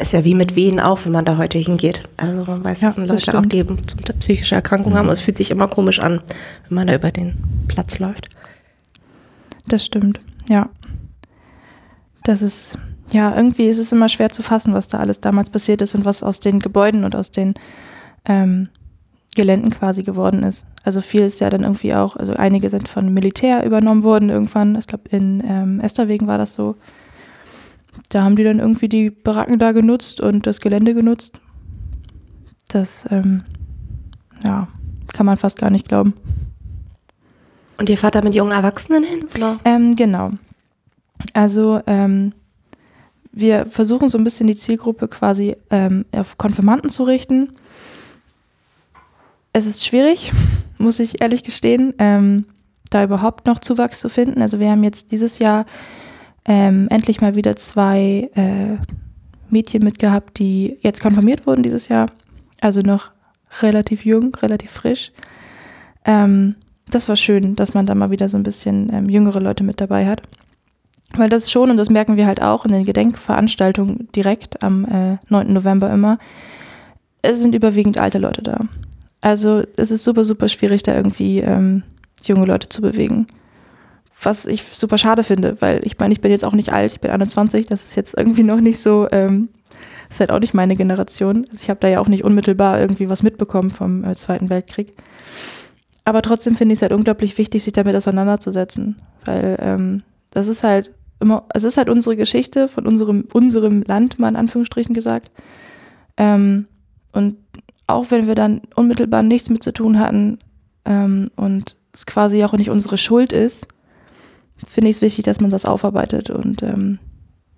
Ist 0.00 0.12
ja 0.12 0.24
wie 0.24 0.34
mit 0.34 0.54
Wehen 0.54 0.78
auch, 0.78 1.04
wenn 1.04 1.12
man 1.12 1.24
da 1.24 1.38
heute 1.38 1.58
hingeht. 1.58 2.02
Also 2.16 2.44
man 2.44 2.62
weiß, 2.62 2.82
Ja, 2.82 2.88
das 2.88 2.94
sind 2.94 3.10
das 3.10 3.26
Leute 3.26 3.38
auch, 3.38 3.46
die 3.46 3.56
eben 3.56 3.86
zum 3.86 4.00
psychische 4.20 4.54
Erkrankungen 4.54 4.96
haben. 4.96 5.08
Es 5.08 5.20
fühlt 5.20 5.36
sich 5.36 5.50
immer 5.50 5.66
komisch 5.66 5.98
an, 5.98 6.20
wenn 6.68 6.76
man 6.76 6.86
da 6.86 6.94
über 6.94 7.10
den 7.10 7.34
Platz 7.66 7.98
läuft. 7.98 8.28
Das 9.66 9.84
stimmt, 9.84 10.20
ja. 10.48 10.70
Das 12.22 12.42
ist, 12.42 12.78
ja, 13.10 13.34
irgendwie 13.34 13.66
ist 13.66 13.78
es 13.78 13.90
immer 13.90 14.08
schwer 14.08 14.30
zu 14.30 14.42
fassen, 14.42 14.72
was 14.72 14.86
da 14.86 14.98
alles 14.98 15.20
damals 15.20 15.50
passiert 15.50 15.82
ist 15.82 15.94
und 15.94 16.04
was 16.04 16.22
aus 16.22 16.40
den 16.40 16.60
Gebäuden 16.60 17.04
und 17.04 17.16
aus 17.16 17.30
den 17.30 17.54
ähm, 18.24 18.68
Geländen 19.38 19.70
quasi 19.70 20.02
geworden 20.02 20.42
ist. 20.42 20.66
Also 20.82 21.00
viel 21.00 21.20
ist 21.20 21.40
ja 21.40 21.48
dann 21.48 21.62
irgendwie 21.62 21.94
auch, 21.94 22.16
also 22.16 22.32
einige 22.34 22.68
sind 22.70 22.88
von 22.88 23.14
Militär 23.14 23.64
übernommen 23.64 24.02
worden 24.02 24.30
irgendwann. 24.30 24.74
Ich 24.74 24.88
glaube, 24.88 25.04
in 25.10 25.42
ähm, 25.46 25.78
Esterwegen 25.80 26.26
war 26.26 26.38
das 26.38 26.54
so. 26.54 26.74
Da 28.08 28.24
haben 28.24 28.34
die 28.34 28.42
dann 28.42 28.58
irgendwie 28.58 28.88
die 28.88 29.10
Baracken 29.10 29.60
da 29.60 29.70
genutzt 29.70 30.20
und 30.20 30.46
das 30.46 30.60
Gelände 30.60 30.92
genutzt. 30.92 31.40
Das, 32.66 33.06
ähm, 33.10 33.44
ja, 34.44 34.66
kann 35.14 35.24
man 35.24 35.36
fast 35.36 35.56
gar 35.56 35.70
nicht 35.70 35.86
glauben. 35.86 36.14
Und 37.78 37.88
ihr 37.88 37.96
fahrt 37.96 38.16
da 38.16 38.22
mit 38.22 38.34
jungen 38.34 38.50
Erwachsenen 38.50 39.04
hin? 39.04 39.26
Oder? 39.36 39.58
Ähm, 39.64 39.94
genau. 39.94 40.32
Also 41.32 41.80
ähm, 41.86 42.32
wir 43.30 43.66
versuchen 43.66 44.08
so 44.08 44.18
ein 44.18 44.24
bisschen 44.24 44.48
die 44.48 44.56
Zielgruppe 44.56 45.06
quasi 45.06 45.56
ähm, 45.70 46.06
auf 46.10 46.38
Konfirmanden 46.38 46.90
zu 46.90 47.04
richten. 47.04 47.52
Es 49.58 49.66
ist 49.66 49.84
schwierig, 49.84 50.30
muss 50.78 51.00
ich 51.00 51.20
ehrlich 51.20 51.42
gestehen, 51.42 51.92
ähm, 51.98 52.44
da 52.90 53.02
überhaupt 53.02 53.46
noch 53.48 53.58
Zuwachs 53.58 53.98
zu 53.98 54.08
finden. 54.08 54.40
Also 54.40 54.60
wir 54.60 54.70
haben 54.70 54.84
jetzt 54.84 55.10
dieses 55.10 55.40
Jahr 55.40 55.66
ähm, 56.44 56.86
endlich 56.90 57.20
mal 57.20 57.34
wieder 57.34 57.56
zwei 57.56 58.30
äh, 58.36 58.76
Mädchen 59.50 59.82
mitgehabt, 59.82 60.38
die 60.38 60.78
jetzt 60.82 61.02
konfirmiert 61.02 61.44
wurden 61.44 61.64
dieses 61.64 61.88
Jahr. 61.88 62.06
Also 62.60 62.82
noch 62.82 63.10
relativ 63.60 64.04
jung, 64.04 64.32
relativ 64.36 64.70
frisch. 64.70 65.10
Ähm, 66.04 66.54
das 66.88 67.08
war 67.08 67.16
schön, 67.16 67.56
dass 67.56 67.74
man 67.74 67.84
da 67.84 67.96
mal 67.96 68.12
wieder 68.12 68.28
so 68.28 68.36
ein 68.36 68.44
bisschen 68.44 68.92
ähm, 68.92 69.08
jüngere 69.08 69.40
Leute 69.40 69.64
mit 69.64 69.80
dabei 69.80 70.06
hat. 70.06 70.22
Weil 71.16 71.30
das 71.30 71.50
schon, 71.50 71.68
und 71.68 71.78
das 71.78 71.90
merken 71.90 72.16
wir 72.16 72.28
halt 72.28 72.40
auch 72.40 72.64
in 72.64 72.70
den 72.70 72.84
Gedenkveranstaltungen 72.84 74.08
direkt 74.14 74.62
am 74.62 74.84
äh, 74.84 75.16
9. 75.30 75.52
November 75.52 75.92
immer, 75.92 76.20
es 77.22 77.40
sind 77.40 77.56
überwiegend 77.56 77.98
alte 77.98 78.18
Leute 78.18 78.42
da. 78.42 78.60
Also 79.20 79.62
es 79.76 79.90
ist 79.90 80.04
super, 80.04 80.24
super 80.24 80.48
schwierig, 80.48 80.82
da 80.82 80.94
irgendwie 80.94 81.40
ähm, 81.40 81.82
junge 82.24 82.46
Leute 82.46 82.68
zu 82.68 82.82
bewegen. 82.82 83.26
Was 84.20 84.46
ich 84.46 84.62
super 84.72 84.98
schade 84.98 85.22
finde, 85.22 85.56
weil 85.60 85.80
ich 85.84 85.98
meine, 85.98 86.12
ich 86.12 86.20
bin 86.20 86.30
jetzt 86.30 86.44
auch 86.44 86.52
nicht 86.52 86.72
alt, 86.72 86.92
ich 86.92 87.00
bin 87.00 87.10
21, 87.10 87.66
das 87.66 87.86
ist 87.86 87.96
jetzt 87.96 88.14
irgendwie 88.16 88.42
noch 88.42 88.60
nicht 88.60 88.80
so, 88.80 89.06
ähm, 89.12 89.48
ist 90.10 90.20
halt 90.20 90.32
auch 90.32 90.40
nicht 90.40 90.54
meine 90.54 90.76
Generation. 90.76 91.44
Also 91.50 91.62
ich 91.62 91.70
habe 91.70 91.80
da 91.80 91.88
ja 91.88 92.00
auch 92.00 92.08
nicht 92.08 92.24
unmittelbar 92.24 92.80
irgendwie 92.80 93.08
was 93.08 93.22
mitbekommen 93.22 93.70
vom 93.70 94.04
äh, 94.04 94.14
Zweiten 94.14 94.50
Weltkrieg. 94.50 94.94
Aber 96.04 96.22
trotzdem 96.22 96.56
finde 96.56 96.72
ich 96.72 96.78
es 96.78 96.82
halt 96.82 96.92
unglaublich 96.92 97.36
wichtig, 97.38 97.62
sich 97.62 97.72
damit 97.72 97.94
auseinanderzusetzen, 97.94 98.96
weil 99.24 99.56
ähm, 99.60 100.02
das 100.30 100.46
ist 100.46 100.62
halt 100.62 100.90
immer, 101.20 101.44
es 101.52 101.64
ist 101.64 101.76
halt 101.76 101.88
unsere 101.88 102.16
Geschichte 102.16 102.68
von 102.68 102.86
unserem, 102.86 103.26
unserem 103.32 103.82
Land, 103.82 104.18
mal 104.18 104.28
in 104.28 104.36
Anführungsstrichen 104.36 104.94
gesagt. 104.94 105.30
Ähm, 106.16 106.66
und 107.12 107.36
auch 107.88 108.10
wenn 108.10 108.28
wir 108.28 108.36
dann 108.36 108.60
unmittelbar 108.76 109.24
nichts 109.24 109.50
mit 109.50 109.64
zu 109.64 109.72
tun 109.72 109.98
hatten 109.98 110.38
ähm, 110.84 111.30
und 111.34 111.76
es 111.92 112.06
quasi 112.06 112.44
auch 112.44 112.52
nicht 112.52 112.70
unsere 112.70 112.98
Schuld 112.98 113.32
ist, 113.32 113.66
finde 114.64 114.90
ich 114.90 114.96
es 114.96 115.02
wichtig, 115.02 115.24
dass 115.24 115.40
man 115.40 115.50
das 115.50 115.64
aufarbeitet 115.64 116.30
und 116.30 116.62
ähm, 116.62 116.98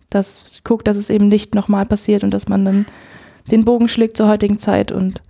das 0.09 0.63
guckt, 0.65 0.89
dass 0.89 0.97
es 0.97 1.11
eben 1.11 1.29
nicht 1.29 1.55
nochmal 1.55 1.85
passiert 1.85 2.25
und 2.25 2.33
dass 2.33 2.49
man 2.49 2.65
dann 2.65 2.87
den 3.51 3.65
Bogen 3.65 3.89
schlägt 3.89 4.17
zur 4.17 4.29
heutigen 4.29 4.59
Zeit 4.59 4.93
und 4.93 5.21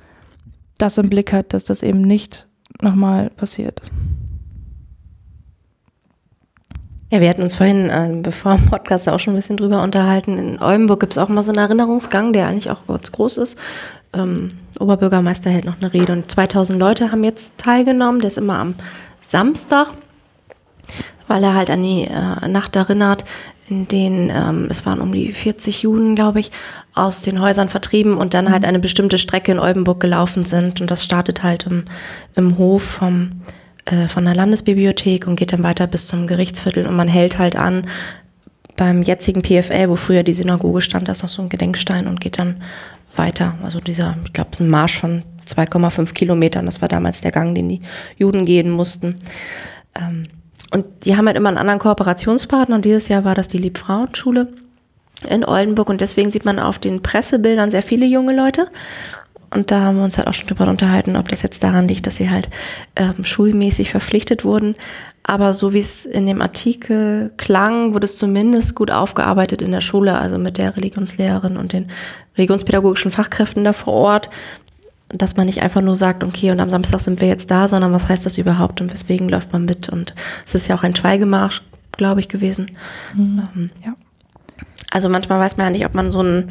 das 0.79 0.99
im 0.99 1.09
Blick 1.09 1.33
hat, 1.33 1.53
dass 1.53 1.65
das 1.65 1.83
eben 1.83 2.03
nicht 2.03 2.47
nochmal 2.81 3.31
passiert. 3.31 3.83
Ja, 7.13 7.21
wir 7.21 7.29
hatten 7.29 7.43
uns 7.43 7.57
vorhin, 7.57 7.91
äh, 7.91 8.21
bevor 8.23 8.55
im 8.55 8.67
Podcast 8.67 9.09
auch 9.09 9.19
schon 9.19 9.33
ein 9.33 9.37
bisschen 9.37 9.57
drüber 9.57 9.83
unterhalten. 9.83 10.39
In 10.39 10.63
Oldenburg 10.63 11.01
gibt 11.01 11.13
es 11.13 11.19
auch 11.19 11.29
mal 11.29 11.43
so 11.43 11.51
einen 11.51 11.59
Erinnerungsgang, 11.59 12.33
der 12.33 12.47
eigentlich 12.47 12.71
auch 12.71 12.87
kurz 12.87 13.11
groß 13.11 13.39
ist. 13.39 13.59
Ähm, 14.13 14.53
Oberbürgermeister 14.79 15.51
hält 15.51 15.65
noch 15.65 15.79
eine 15.81 15.93
Rede 15.93 16.13
und 16.13 16.31
2000 16.31 16.79
Leute 16.79 17.13
haben 17.13 17.25
jetzt 17.25 17.59
teilgenommen. 17.59 18.21
Der 18.21 18.29
ist 18.29 18.39
immer 18.39 18.59
am 18.59 18.75
Samstag, 19.21 19.89
weil 21.29 21.45
er 21.45 21.55
halt 21.55 21.71
an 21.71 21.83
die 21.83 22.05
äh, 22.05 22.49
Nacht 22.49 22.77
erinnert, 22.77 23.25
in 23.69 23.87
denen 23.87 24.31
ähm, 24.31 24.67
es 24.69 24.85
waren 24.85 25.01
um 25.01 25.13
die 25.13 25.33
40 25.33 25.83
Juden, 25.83 26.15
glaube 26.15 26.41
ich, 26.41 26.51
aus 26.95 27.23
den 27.23 27.41
Häusern 27.41 27.69
vertrieben 27.69 28.17
und 28.17 28.35
dann 28.35 28.51
halt 28.51 28.65
eine 28.65 28.81
bestimmte 28.81 29.19
Strecke 29.19 29.53
in 29.53 29.61
Oldenburg 29.61 30.01
gelaufen 30.01 30.45
sind. 30.45 30.81
Und 30.81 30.91
das 30.91 31.05
startet 31.05 31.43
halt 31.45 31.67
im, 31.67 31.85
im 32.35 32.59
Hof 32.59 32.83
vom 32.83 33.31
äh, 33.91 34.09
von 34.09 34.25
der 34.25 34.35
Landesbibliothek 34.35 35.27
und 35.27 35.37
geht 35.37 35.53
dann 35.53 35.63
weiter 35.63 35.87
bis 35.87 36.07
zum 36.07 36.27
Gerichtsviertel 36.27 36.87
und 36.87 36.97
man 36.97 37.09
hält 37.09 37.39
halt 37.39 37.57
an 37.57 37.87
beim 38.81 39.03
jetzigen 39.03 39.43
PFL, 39.43 39.91
wo 39.91 39.95
früher 39.95 40.23
die 40.23 40.33
Synagoge 40.33 40.81
stand, 40.81 41.07
da 41.07 41.13
ist 41.13 41.23
noch 41.23 41.29
so 41.29 41.43
ein 41.43 41.51
Gedenkstein 41.51 42.07
und 42.07 42.19
geht 42.19 42.39
dann 42.39 42.63
weiter. 43.15 43.59
Also 43.63 43.79
dieser, 43.79 44.17
ich 44.25 44.33
glaube, 44.33 44.53
ein 44.59 44.71
Marsch 44.71 44.99
von 44.99 45.23
2,5 45.47 46.15
Kilometern, 46.15 46.65
das 46.65 46.81
war 46.81 46.89
damals 46.89 47.21
der 47.21 47.31
Gang, 47.31 47.55
den 47.55 47.69
die 47.69 47.83
Juden 48.17 48.47
gehen 48.47 48.71
mussten. 48.71 49.17
Ähm, 49.95 50.23
und 50.71 50.87
die 51.05 51.15
haben 51.15 51.27
halt 51.27 51.37
immer 51.37 51.51
einen 51.51 51.59
anderen 51.59 51.79
Kooperationspartner 51.79 52.75
und 52.75 52.87
dieses 52.87 53.09
Jahr 53.09 53.23
war 53.23 53.35
das 53.35 53.49
die 53.49 53.59
Liebfrauenschule 53.59 54.49
in 55.29 55.45
Oldenburg 55.45 55.91
und 55.91 56.01
deswegen 56.01 56.31
sieht 56.31 56.47
man 56.47 56.59
auf 56.59 56.79
den 56.79 57.03
Pressebildern 57.03 57.71
sehr 57.71 57.83
viele 57.83 58.07
junge 58.07 58.35
Leute. 58.35 58.69
Und 59.53 59.71
da 59.71 59.81
haben 59.81 59.97
wir 59.97 60.05
uns 60.05 60.17
halt 60.17 60.29
auch 60.29 60.35
schon 60.35 60.47
drüber 60.47 60.69
unterhalten, 60.69 61.17
ob 61.17 61.29
das 61.29 61.43
jetzt 61.43 61.65
daran 61.65 61.89
liegt, 61.89 62.07
dass 62.07 62.17
sie 62.17 62.31
halt 62.31 62.49
ähm, 62.95 63.25
schulmäßig 63.25 63.91
verpflichtet 63.91 64.45
wurden. 64.45 64.77
Aber 65.25 65.53
so 65.53 65.73
wie 65.73 65.81
es 65.81 66.07
in 66.07 66.27
dem 66.27 66.41
Artikel 66.41 67.33
klang, 67.37 67.93
wurde 67.93 68.05
es 68.05 68.17
zumindest 68.17 68.75
gut 68.75 68.91
aufgearbeitet 68.91 69.61
in 69.61 69.73
der 69.73 69.81
Schule, 69.81 70.19
also 70.19 70.39
mit 70.39 70.57
der 70.57 70.77
Religionslehrerin 70.77 71.57
und 71.57 71.73
den 71.73 71.89
religionspädagogischen 72.37 73.11
Fachkräften 73.11 73.65
da 73.65 73.73
vor 73.73 73.93
Ort, 73.95 74.31
dass 75.09 75.37
man 75.37 75.47
nicht 75.47 75.61
einfach 75.61 75.83
nur 75.83 75.97
sagt, 75.97 76.23
okay, 76.23 76.53
und 76.53 76.61
am 76.61 76.71
Samstag 76.71 77.01
sind 77.01 77.21
wir 77.21 77.29
jetzt 77.29 77.51
da, 77.51 77.69
sondern 77.69 77.93
was 77.93 78.09
heißt 78.09 78.25
das 78.25 78.39
überhaupt 78.39 78.81
und 78.81 78.93
weswegen 78.93 79.29
läuft 79.29 79.53
man 79.53 79.65
mit? 79.65 79.89
Und 79.89 80.15
es 80.47 80.55
ist 80.55 80.69
ja 80.69 80.77
auch 80.77 80.85
ein 80.85 80.95
Schweigemarsch, 80.95 81.63
glaube 81.93 82.21
ich, 82.21 82.29
gewesen. 82.29 82.67
Mhm. 83.15 83.49
Ähm, 83.57 83.71
ja. 83.85 83.95
Also 84.91 85.09
manchmal 85.09 85.41
weiß 85.41 85.57
man 85.57 85.67
ja 85.67 85.71
nicht, 85.71 85.87
ob 85.87 85.95
man 85.95 86.11
so 86.11 86.23
ein 86.23 86.49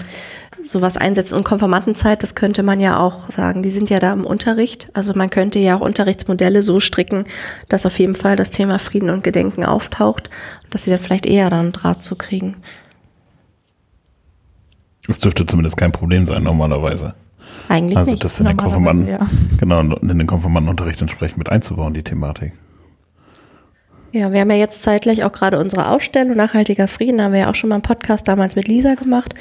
sowas 0.64 0.98
einsetzt. 0.98 1.34
Und 1.34 1.44
Konformantenzeit, 1.44 2.24
das 2.24 2.36
könnte 2.36 2.64
man 2.64 2.80
ja 2.80 3.00
auch 3.00 3.30
sagen, 3.30 3.64
die 3.64 3.70
sind 3.70 3.90
ja 3.90 4.00
da 4.00 4.14
im 4.14 4.26
Unterricht. 4.26 4.90
Also 4.94 5.14
man 5.14 5.30
könnte 5.30 5.60
ja 5.60 5.78
auch 5.78 5.82
Unterrichtsmodelle 5.82 6.64
so 6.64 6.80
stricken, 6.80 7.26
dass 7.70 7.86
auf 7.86 7.98
jeden 8.00 8.16
Fall 8.16 8.36
das 8.36 8.52
Thema 8.52 8.80
Frieden 8.80 9.10
und 9.10 9.24
Gedenken 9.24 9.64
auftaucht 9.64 10.30
und 10.64 10.74
dass 10.74 10.84
sie 10.84 10.90
dann 10.92 11.00
vielleicht 11.00 11.26
eher 11.26 11.50
dann 11.50 11.72
Draht 11.72 12.04
zu 12.04 12.16
kriegen. 12.16 12.58
Das 15.08 15.18
dürfte 15.18 15.46
zumindest 15.46 15.78
kein 15.78 15.92
Problem 15.92 16.28
sein, 16.28 16.44
normalerweise. 16.44 17.16
Eigentlich 17.68 17.98
also 17.98 18.12
nicht. 18.12 18.24
das 18.24 18.40
in 18.40 18.48
den 18.48 18.58
Konformanten, 18.58 19.08
ja. 19.08 19.28
genau, 19.60 19.82
in 19.82 20.18
den 20.18 20.28
Konformantenunterricht 20.28 21.02
entsprechend 21.02 21.38
mit 21.38 21.50
einzubauen, 21.50 21.94
die 21.94 22.04
Thematik. 22.04 22.54
Ja, 24.12 24.32
wir 24.32 24.42
haben 24.42 24.50
ja 24.50 24.58
jetzt 24.58 24.82
zeitgleich 24.82 25.24
auch 25.24 25.32
gerade 25.32 25.60
unsere 25.60 25.90
Ausstellung 25.90 26.36
Nachhaltiger 26.36 26.88
Frieden, 26.88 27.18
da 27.18 27.26
haben 27.26 27.34
wir 27.34 27.42
ja 27.42 27.50
auch 27.52 27.56
schon 27.56 27.70
mal 27.70 27.76
einen 27.76 27.84
Podcast 27.84 28.28
damals 28.28 28.56
mit 28.56 28.68
Lisa 28.68 28.96
gemacht. 28.96 29.36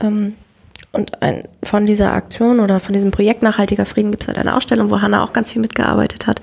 Ähm, 0.00 0.34
und 0.92 1.20
ein, 1.22 1.48
von 1.64 1.86
dieser 1.86 2.12
Aktion 2.12 2.60
oder 2.60 2.78
von 2.78 2.92
diesem 2.92 3.10
Projekt 3.10 3.42
Nachhaltiger 3.42 3.84
Frieden 3.84 4.12
gibt 4.12 4.22
es 4.22 4.28
halt 4.28 4.38
eine 4.38 4.54
Ausstellung, 4.54 4.90
wo 4.90 5.00
Hanna 5.00 5.24
auch 5.24 5.32
ganz 5.32 5.50
viel 5.50 5.60
mitgearbeitet 5.60 6.28
hat. 6.28 6.40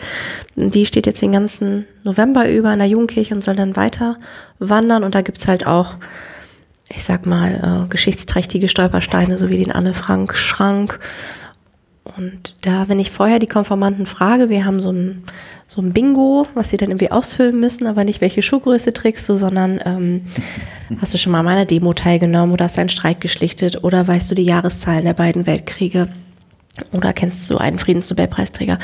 Die 0.58 0.86
steht 0.86 1.06
jetzt 1.06 1.22
den 1.22 1.32
ganzen 1.32 1.88
November 2.04 2.50
über 2.50 2.74
in 2.74 2.80
der 2.80 2.90
Jugendkirche 2.90 3.34
und 3.34 3.42
soll 3.42 3.56
dann 3.56 3.78
weiter 3.78 4.18
wandern. 4.60 5.06
Und 5.06 5.16
da 5.16 5.22
gibt 5.22 5.38
es 5.38 5.48
halt 5.48 5.66
auch, 5.66 5.96
ich 6.90 7.06
sag 7.06 7.26
mal, 7.26 7.86
äh, 7.86 7.90
geschichtsträchtige 7.90 8.68
Stolpersteine, 8.68 9.38
so 9.38 9.50
wie 9.50 9.58
den 9.58 9.72
Anne 9.72 9.94
Frank 9.94 10.36
Schrank. 10.36 11.00
Und 12.18 12.54
da, 12.66 12.90
wenn 12.90 13.00
ich 13.00 13.12
vorher 13.12 13.40
die 13.40 13.48
Konformanten 13.48 14.06
frage, 14.06 14.50
wir 14.50 14.66
haben 14.66 14.82
so 14.82 14.92
ein 14.92 15.24
so 15.74 15.82
ein 15.82 15.94
Bingo, 15.94 16.48
was 16.54 16.70
sie 16.70 16.76
dann 16.76 16.90
irgendwie 16.90 17.12
ausfüllen 17.12 17.58
müssen, 17.58 17.88
aber 17.88 18.04
nicht 18.04 18.20
welche 18.20 18.42
Schuhgröße 18.42 18.92
trägst 18.92 19.30
du, 19.30 19.38
sondern 19.38 19.80
ähm, 19.86 20.26
hast 21.00 21.14
du 21.14 21.18
schon 21.18 21.32
mal 21.32 21.40
an 21.40 21.46
meiner 21.46 21.64
Demo 21.64 21.94
teilgenommen 21.94 22.52
oder 22.52 22.66
hast 22.66 22.78
einen 22.78 22.90
Streik 22.90 23.22
geschlichtet 23.22 23.82
oder 23.82 24.06
weißt 24.06 24.30
du 24.30 24.36
die 24.36 24.44
Jahreszahlen 24.44 25.06
der 25.06 25.14
beiden 25.14 25.46
Weltkriege 25.46 26.10
oder 26.92 27.14
kennst 27.14 27.50
du 27.50 27.58
einen 27.58 27.80
Friedensnobelpreisträger? 27.80 28.80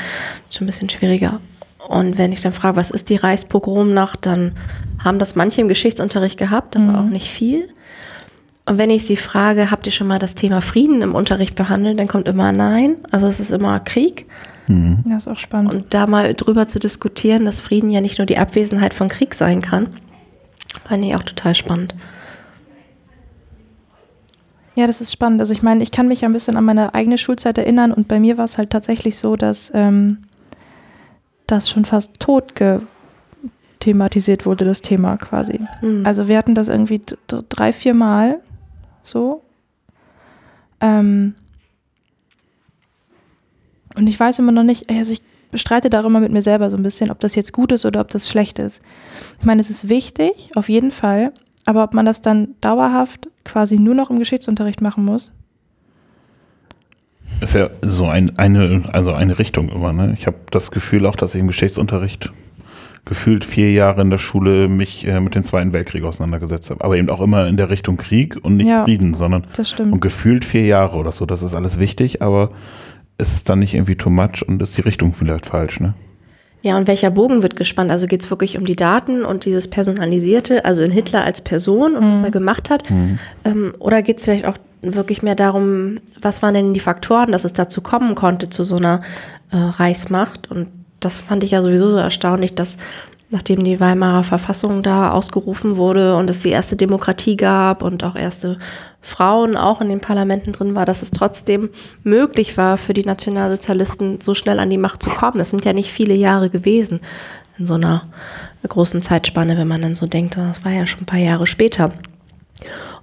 Schon 0.50 0.64
ein 0.64 0.66
bisschen 0.68 0.88
schwieriger. 0.88 1.42
Und 1.88 2.16
wenn 2.16 2.32
ich 2.32 2.40
dann 2.40 2.54
frage, 2.54 2.78
was 2.78 2.90
ist 2.90 3.10
die 3.10 3.16
Reichspogromnacht, 3.16 4.24
dann 4.24 4.52
haben 5.04 5.18
das 5.18 5.36
manche 5.36 5.60
im 5.60 5.68
Geschichtsunterricht 5.68 6.38
gehabt, 6.38 6.74
aber 6.74 6.86
mhm. 6.86 6.96
auch 6.96 7.10
nicht 7.10 7.28
viel. 7.28 7.68
Und 8.64 8.78
wenn 8.78 8.88
ich 8.88 9.04
sie 9.04 9.18
frage, 9.18 9.70
habt 9.70 9.84
ihr 9.84 9.92
schon 9.92 10.06
mal 10.06 10.18
das 10.18 10.34
Thema 10.34 10.62
Frieden 10.62 11.02
im 11.02 11.14
Unterricht 11.14 11.54
behandelt, 11.54 11.98
dann 11.98 12.08
kommt 12.08 12.28
immer 12.28 12.50
nein. 12.52 12.96
Also 13.10 13.26
es 13.26 13.40
ist 13.40 13.50
immer 13.50 13.78
Krieg. 13.80 14.24
Mhm. 14.68 15.04
Das 15.06 15.26
ist 15.26 15.32
auch 15.32 15.38
spannend. 15.38 15.74
Und 15.74 15.94
da 15.94 16.06
mal 16.06 16.34
drüber 16.34 16.68
zu 16.68 16.78
diskutieren, 16.78 17.44
dass 17.44 17.60
Frieden 17.60 17.90
ja 17.90 18.00
nicht 18.00 18.18
nur 18.18 18.26
die 18.26 18.38
Abwesenheit 18.38 18.94
von 18.94 19.08
Krieg 19.08 19.34
sein 19.34 19.62
kann, 19.62 19.88
fand 20.86 21.04
ich 21.04 21.14
auch 21.14 21.22
total 21.22 21.54
spannend. 21.54 21.94
Ja, 24.74 24.86
das 24.86 25.00
ist 25.00 25.12
spannend. 25.12 25.40
Also 25.40 25.52
ich 25.52 25.62
meine, 25.62 25.82
ich 25.82 25.90
kann 25.90 26.06
mich 26.06 26.20
ja 26.20 26.28
ein 26.28 26.32
bisschen 26.32 26.56
an 26.56 26.64
meine 26.64 26.94
eigene 26.94 27.18
Schulzeit 27.18 27.58
erinnern 27.58 27.92
und 27.92 28.06
bei 28.06 28.20
mir 28.20 28.38
war 28.38 28.44
es 28.44 28.58
halt 28.58 28.70
tatsächlich 28.70 29.18
so, 29.18 29.34
dass 29.34 29.72
ähm, 29.74 30.18
das 31.48 31.68
schon 31.68 31.84
fast 31.84 32.20
tot 32.20 32.54
thematisiert 33.80 34.46
wurde, 34.46 34.64
das 34.64 34.82
Thema 34.82 35.16
quasi. 35.16 35.60
Mhm. 35.82 36.06
Also 36.06 36.28
wir 36.28 36.38
hatten 36.38 36.54
das 36.54 36.68
irgendwie 36.68 37.00
drei, 37.48 37.72
vier 37.72 37.94
Mal 37.94 38.40
so. 39.02 39.42
Ähm, 40.80 41.34
und 43.98 44.06
ich 44.06 44.18
weiß 44.18 44.38
immer 44.38 44.52
noch 44.52 44.62
nicht, 44.62 44.88
also 44.88 45.12
ich 45.12 45.20
bestreite 45.50 45.90
da 45.90 46.00
immer 46.00 46.20
mit 46.20 46.32
mir 46.32 46.42
selber 46.42 46.70
so 46.70 46.76
ein 46.76 46.82
bisschen, 46.82 47.10
ob 47.10 47.20
das 47.20 47.34
jetzt 47.34 47.52
gut 47.52 47.72
ist 47.72 47.84
oder 47.84 48.00
ob 48.00 48.10
das 48.10 48.28
schlecht 48.28 48.58
ist. 48.58 48.80
Ich 49.40 49.44
meine, 49.44 49.60
es 49.60 49.70
ist 49.70 49.88
wichtig, 49.88 50.50
auf 50.54 50.68
jeden 50.68 50.90
Fall, 50.90 51.32
aber 51.66 51.82
ob 51.84 51.94
man 51.94 52.06
das 52.06 52.22
dann 52.22 52.54
dauerhaft 52.60 53.28
quasi 53.44 53.78
nur 53.78 53.94
noch 53.94 54.10
im 54.10 54.18
Geschichtsunterricht 54.18 54.80
machen 54.80 55.04
muss? 55.04 55.32
Ist 57.40 57.54
ja 57.54 57.70
so 57.82 58.06
ein, 58.06 58.38
eine, 58.38 58.84
also 58.92 59.12
eine 59.12 59.38
Richtung 59.38 59.68
immer, 59.68 59.92
ne? 59.92 60.14
Ich 60.18 60.26
habe 60.26 60.36
das 60.50 60.70
Gefühl 60.70 61.06
auch, 61.06 61.16
dass 61.16 61.34
ich 61.34 61.40
im 61.40 61.46
Geschichtsunterricht 61.46 62.32
gefühlt 63.04 63.44
vier 63.44 63.72
Jahre 63.72 64.02
in 64.02 64.10
der 64.10 64.18
Schule 64.18 64.68
mich 64.68 65.06
äh, 65.06 65.18
mit 65.20 65.34
dem 65.34 65.42
Zweiten 65.42 65.72
Weltkrieg 65.72 66.04
auseinandergesetzt 66.04 66.70
habe. 66.70 66.84
Aber 66.84 66.96
eben 66.96 67.08
auch 67.08 67.20
immer 67.20 67.46
in 67.46 67.56
der 67.56 67.70
Richtung 67.70 67.96
Krieg 67.96 68.36
und 68.42 68.56
nicht 68.56 68.68
ja, 68.68 68.84
Frieden, 68.84 69.14
sondern 69.14 69.46
und 69.78 70.00
gefühlt 70.00 70.44
vier 70.44 70.66
Jahre 70.66 70.96
oder 70.96 71.10
so. 71.10 71.24
Das 71.24 71.42
ist 71.42 71.54
alles 71.54 71.78
wichtig, 71.78 72.20
aber 72.20 72.50
ist 73.18 73.34
es 73.34 73.44
dann 73.44 73.58
nicht 73.58 73.74
irgendwie 73.74 73.96
too 73.96 74.10
much 74.10 74.46
und 74.46 74.62
ist 74.62 74.76
die 74.76 74.82
Richtung 74.82 75.12
vielleicht 75.12 75.46
falsch, 75.46 75.80
ne? 75.80 75.94
Ja, 76.60 76.76
und 76.76 76.88
welcher 76.88 77.10
Bogen 77.10 77.42
wird 77.42 77.54
gespannt? 77.54 77.90
Also 77.92 78.08
geht 78.08 78.22
es 78.22 78.30
wirklich 78.30 78.58
um 78.58 78.64
die 78.64 78.74
Daten 78.74 79.24
und 79.24 79.44
dieses 79.44 79.68
Personalisierte, 79.68 80.64
also 80.64 80.82
in 80.82 80.90
Hitler 80.90 81.22
als 81.22 81.40
Person 81.40 81.96
und 81.96 82.08
mhm. 82.08 82.14
was 82.14 82.22
er 82.22 82.32
gemacht 82.32 82.68
hat? 82.68 82.90
Mhm. 82.90 83.18
Ähm, 83.44 83.72
oder 83.78 84.02
geht 84.02 84.18
es 84.18 84.24
vielleicht 84.24 84.44
auch 84.44 84.58
wirklich 84.82 85.22
mehr 85.22 85.36
darum, 85.36 85.98
was 86.20 86.42
waren 86.42 86.54
denn 86.54 86.74
die 86.74 86.80
Faktoren, 86.80 87.30
dass 87.30 87.44
es 87.44 87.52
dazu 87.52 87.80
kommen 87.80 88.16
konnte, 88.16 88.48
zu 88.48 88.64
so 88.64 88.76
einer 88.76 88.98
äh, 89.52 89.56
Reichsmacht? 89.56 90.50
Und 90.50 90.68
das 90.98 91.18
fand 91.18 91.44
ich 91.44 91.52
ja 91.52 91.62
sowieso 91.62 91.88
so 91.88 91.96
erstaunlich, 91.96 92.56
dass 92.56 92.76
nachdem 93.30 93.62
die 93.62 93.78
Weimarer 93.78 94.24
Verfassung 94.24 94.82
da 94.82 95.12
ausgerufen 95.12 95.76
wurde 95.76 96.16
und 96.16 96.30
es 96.30 96.40
die 96.40 96.48
erste 96.48 96.76
Demokratie 96.76 97.36
gab 97.36 97.82
und 97.82 98.02
auch 98.02 98.16
erste 98.16 98.58
Frauen 99.00 99.56
auch 99.56 99.80
in 99.80 99.88
den 99.88 100.00
Parlamenten 100.00 100.52
drin 100.52 100.74
war, 100.74 100.84
dass 100.84 101.02
es 101.02 101.10
trotzdem 101.10 101.70
möglich 102.02 102.56
war 102.56 102.76
für 102.76 102.94
die 102.94 103.04
Nationalsozialisten 103.04 104.20
so 104.20 104.34
schnell 104.34 104.58
an 104.58 104.70
die 104.70 104.78
Macht 104.78 105.02
zu 105.02 105.10
kommen. 105.10 105.40
Es 105.40 105.50
sind 105.50 105.64
ja 105.64 105.72
nicht 105.72 105.92
viele 105.92 106.14
Jahre 106.14 106.50
gewesen 106.50 107.00
in 107.58 107.66
so 107.66 107.74
einer 107.74 108.04
großen 108.66 109.02
Zeitspanne, 109.02 109.56
wenn 109.56 109.68
man 109.68 109.82
dann 109.82 109.94
so 109.94 110.06
denkt, 110.06 110.36
das 110.36 110.64
war 110.64 110.72
ja 110.72 110.86
schon 110.86 111.02
ein 111.02 111.06
paar 111.06 111.18
Jahre 111.18 111.46
später. 111.46 111.92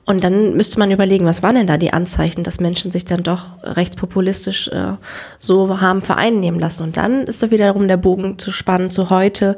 Und 0.05 0.23
dann 0.23 0.55
müsste 0.55 0.77
man 0.77 0.91
überlegen, 0.91 1.25
was 1.25 1.41
waren 1.41 1.55
denn 1.55 1.67
da 1.67 1.77
die 1.77 1.93
Anzeichen, 1.93 2.43
dass 2.43 2.59
Menschen 2.59 2.91
sich 2.91 3.05
dann 3.05 3.23
doch 3.23 3.57
rechtspopulistisch 3.63 4.67
äh, 4.67 4.93
so 5.39 5.81
haben 5.81 6.03
vereinnehmen 6.03 6.59
lassen. 6.59 6.83
Und 6.83 6.97
dann 6.97 7.23
ist 7.23 7.41
doch 7.41 7.49
wiederum 7.49 7.87
der 7.87 7.97
Bogen 7.97 8.37
zu 8.37 8.51
spannen 8.51 8.91
zu 8.91 9.09
heute 9.09 9.57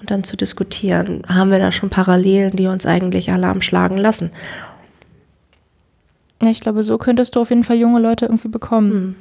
und 0.00 0.10
dann 0.10 0.24
zu 0.24 0.36
diskutieren, 0.36 1.22
haben 1.28 1.52
wir 1.52 1.60
da 1.60 1.70
schon 1.70 1.90
Parallelen, 1.90 2.56
die 2.56 2.66
uns 2.66 2.86
eigentlich 2.86 3.30
Alarm 3.30 3.62
schlagen 3.62 3.96
lassen. 3.96 4.32
Ja, 6.44 6.50
ich 6.50 6.60
glaube, 6.60 6.82
so 6.82 6.98
könntest 6.98 7.36
du 7.36 7.40
auf 7.40 7.50
jeden 7.50 7.64
Fall 7.64 7.76
junge 7.76 8.00
Leute 8.00 8.26
irgendwie 8.26 8.48
bekommen. 8.48 8.88
Mhm. 8.88 9.14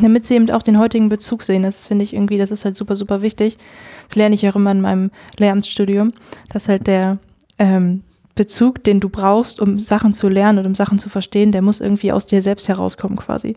Damit 0.00 0.26
sie 0.26 0.34
eben 0.34 0.48
auch 0.50 0.62
den 0.62 0.78
heutigen 0.78 1.08
Bezug 1.08 1.42
sehen. 1.42 1.64
Das 1.64 1.86
finde 1.86 2.04
ich 2.04 2.14
irgendwie, 2.14 2.38
das 2.38 2.52
ist 2.52 2.64
halt 2.64 2.76
super, 2.76 2.94
super 2.94 3.20
wichtig. 3.20 3.58
Das 4.06 4.16
lerne 4.16 4.36
ich 4.36 4.48
auch 4.48 4.54
immer 4.54 4.70
in 4.70 4.80
meinem 4.80 5.10
Lehramtsstudium, 5.38 6.12
dass 6.50 6.68
halt 6.68 6.86
der 6.86 7.18
ähm, 7.58 8.02
Bezug, 8.38 8.84
den 8.84 9.00
du 9.00 9.08
brauchst, 9.08 9.60
um 9.60 9.80
Sachen 9.80 10.14
zu 10.14 10.28
lernen 10.28 10.60
und 10.60 10.66
um 10.66 10.74
Sachen 10.76 11.00
zu 11.00 11.08
verstehen, 11.08 11.50
der 11.50 11.60
muss 11.60 11.80
irgendwie 11.80 12.12
aus 12.12 12.24
dir 12.24 12.40
selbst 12.40 12.68
herauskommen 12.68 13.16
quasi. 13.16 13.56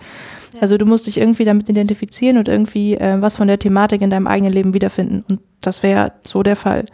Ja. 0.56 0.62
Also 0.62 0.80
du 0.80 0.88
musst 0.88 1.06
dich 1.06 1.20
irgendwie 1.20 1.46
damit 1.46 1.70
identifizieren 1.70 2.40
und 2.40 2.48
irgendwie 2.48 2.96
äh, 2.96 3.22
was 3.22 3.36
von 3.36 3.48
der 3.48 3.60
Thematik 3.60 4.02
in 4.02 4.10
deinem 4.10 4.26
eigenen 4.26 4.52
Leben 4.52 4.74
wiederfinden. 4.74 5.24
Und 5.30 5.40
das 5.62 5.84
wäre 5.84 6.14
so 6.24 6.42
der 6.42 6.56
Fall. 6.56 6.88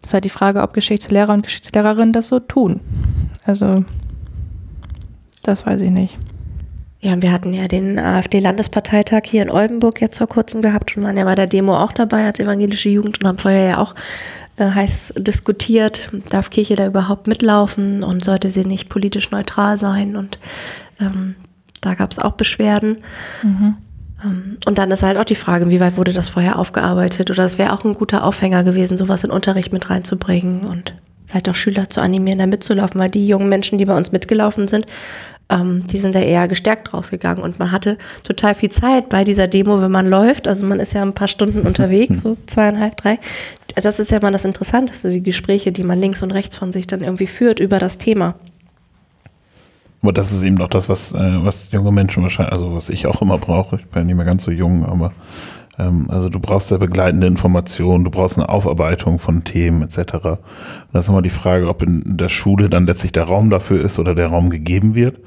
Das 0.00 0.10
ist 0.10 0.14
halt 0.14 0.24
die 0.24 0.28
Frage, 0.28 0.60
ob 0.60 0.72
Geschichtslehrer 0.74 1.32
und 1.32 1.44
Geschichtslehrerinnen 1.44 2.12
das 2.12 2.26
so 2.26 2.40
tun. 2.40 2.80
Also 3.44 3.84
das 5.48 5.66
weiß 5.66 5.80
ich 5.80 5.90
nicht. 5.90 6.18
Ja, 7.00 7.20
wir 7.20 7.32
hatten 7.32 7.52
ja 7.52 7.68
den 7.68 7.98
AfD-Landesparteitag 7.98 9.24
hier 9.26 9.42
in 9.42 9.50
Oldenburg 9.50 10.00
jetzt 10.00 10.16
vor 10.16 10.26
kurzem 10.26 10.62
gehabt 10.62 10.96
und 10.96 11.02
waren 11.02 11.18
ja 11.18 11.24
bei 11.24 11.34
der 11.34 11.46
Demo 11.46 11.76
auch 11.76 11.92
dabei 11.92 12.24
als 12.24 12.40
evangelische 12.40 12.88
Jugend 12.88 13.20
und 13.20 13.28
haben 13.28 13.36
vorher 13.36 13.68
ja 13.68 13.78
auch 13.78 13.94
äh, 14.56 14.70
heiß 14.70 15.12
diskutiert, 15.18 16.08
darf 16.30 16.48
Kirche 16.48 16.76
da 16.76 16.86
überhaupt 16.86 17.26
mitlaufen 17.26 18.02
und 18.02 18.24
sollte 18.24 18.48
sie 18.48 18.64
nicht 18.64 18.88
politisch 18.88 19.30
neutral 19.30 19.76
sein 19.76 20.16
und 20.16 20.38
ähm, 20.98 21.34
da 21.82 21.92
gab 21.92 22.10
es 22.10 22.18
auch 22.18 22.32
Beschwerden. 22.32 22.98
Mhm. 23.42 23.74
Ähm, 24.24 24.56
und 24.64 24.78
dann 24.78 24.90
ist 24.90 25.02
halt 25.02 25.18
auch 25.18 25.24
die 25.24 25.34
Frage, 25.34 25.68
wie 25.68 25.80
weit 25.80 25.98
wurde 25.98 26.14
das 26.14 26.28
vorher 26.28 26.58
aufgearbeitet 26.58 27.30
oder 27.30 27.44
es 27.44 27.58
wäre 27.58 27.74
auch 27.74 27.84
ein 27.84 27.92
guter 27.92 28.24
Aufhänger 28.24 28.64
gewesen, 28.64 28.96
sowas 28.96 29.24
in 29.24 29.30
Unterricht 29.30 29.74
mit 29.74 29.90
reinzubringen 29.90 30.62
und 30.64 30.94
vielleicht 31.26 31.48
auch 31.48 31.54
Schüler 31.54 31.90
zu 31.90 32.00
animieren, 32.00 32.38
da 32.38 32.46
mitzulaufen, 32.46 33.00
weil 33.00 33.10
die 33.10 33.26
jungen 33.26 33.48
Menschen, 33.48 33.76
die 33.76 33.84
bei 33.84 33.96
uns 33.96 34.12
mitgelaufen 34.12 34.68
sind, 34.68 34.86
ähm, 35.50 35.86
die 35.86 35.98
sind 35.98 36.14
da 36.14 36.20
eher 36.20 36.48
gestärkt 36.48 36.94
rausgegangen 36.94 37.42
und 37.42 37.58
man 37.58 37.70
hatte 37.70 37.98
total 38.24 38.54
viel 38.54 38.70
Zeit 38.70 39.08
bei 39.08 39.24
dieser 39.24 39.46
Demo, 39.46 39.80
wenn 39.80 39.90
man 39.90 40.06
läuft. 40.06 40.48
Also 40.48 40.66
man 40.66 40.80
ist 40.80 40.94
ja 40.94 41.02
ein 41.02 41.12
paar 41.12 41.28
Stunden 41.28 41.60
unterwegs, 41.66 42.20
so 42.20 42.36
zweieinhalb, 42.46 42.96
drei. 42.96 43.18
Das 43.76 43.98
ist 43.98 44.10
ja 44.10 44.20
mal 44.20 44.32
das 44.32 44.44
Interessanteste, 44.44 45.10
die 45.10 45.22
Gespräche, 45.22 45.72
die 45.72 45.82
man 45.82 45.98
links 45.98 46.22
und 46.22 46.30
rechts 46.32 46.56
von 46.56 46.72
sich 46.72 46.86
dann 46.86 47.02
irgendwie 47.02 47.26
führt 47.26 47.60
über 47.60 47.78
das 47.78 47.98
Thema. 47.98 48.34
Aber 50.00 50.12
das 50.12 50.32
ist 50.32 50.42
eben 50.42 50.56
doch 50.56 50.68
das, 50.68 50.88
was, 50.88 51.12
äh, 51.12 51.44
was 51.44 51.70
junge 51.72 51.90
Menschen 51.90 52.22
wahrscheinlich, 52.22 52.52
also 52.52 52.74
was 52.74 52.90
ich 52.90 53.06
auch 53.06 53.22
immer 53.22 53.38
brauche. 53.38 53.76
Ich 53.76 53.86
bin 53.86 54.02
ja 54.02 54.04
nicht 54.04 54.16
mehr 54.16 54.26
ganz 54.26 54.44
so 54.44 54.50
jung, 54.50 54.84
aber 54.84 55.12
also 55.76 56.28
du 56.28 56.38
brauchst 56.40 56.70
ja 56.70 56.76
begleitende 56.76 57.26
Informationen, 57.26 58.04
du 58.04 58.10
brauchst 58.10 58.38
eine 58.38 58.48
Aufarbeitung 58.48 59.18
von 59.18 59.42
Themen 59.44 59.82
etc. 59.82 59.98
Und 60.14 60.38
das 60.92 61.04
ist 61.04 61.08
immer 61.08 61.22
die 61.22 61.30
Frage, 61.30 61.68
ob 61.68 61.82
in 61.82 62.16
der 62.16 62.28
Schule 62.28 62.68
dann 62.70 62.86
letztlich 62.86 63.12
der 63.12 63.24
Raum 63.24 63.50
dafür 63.50 63.84
ist 63.84 63.98
oder 63.98 64.14
der 64.14 64.28
Raum 64.28 64.50
gegeben 64.50 64.94
wird. 64.94 65.18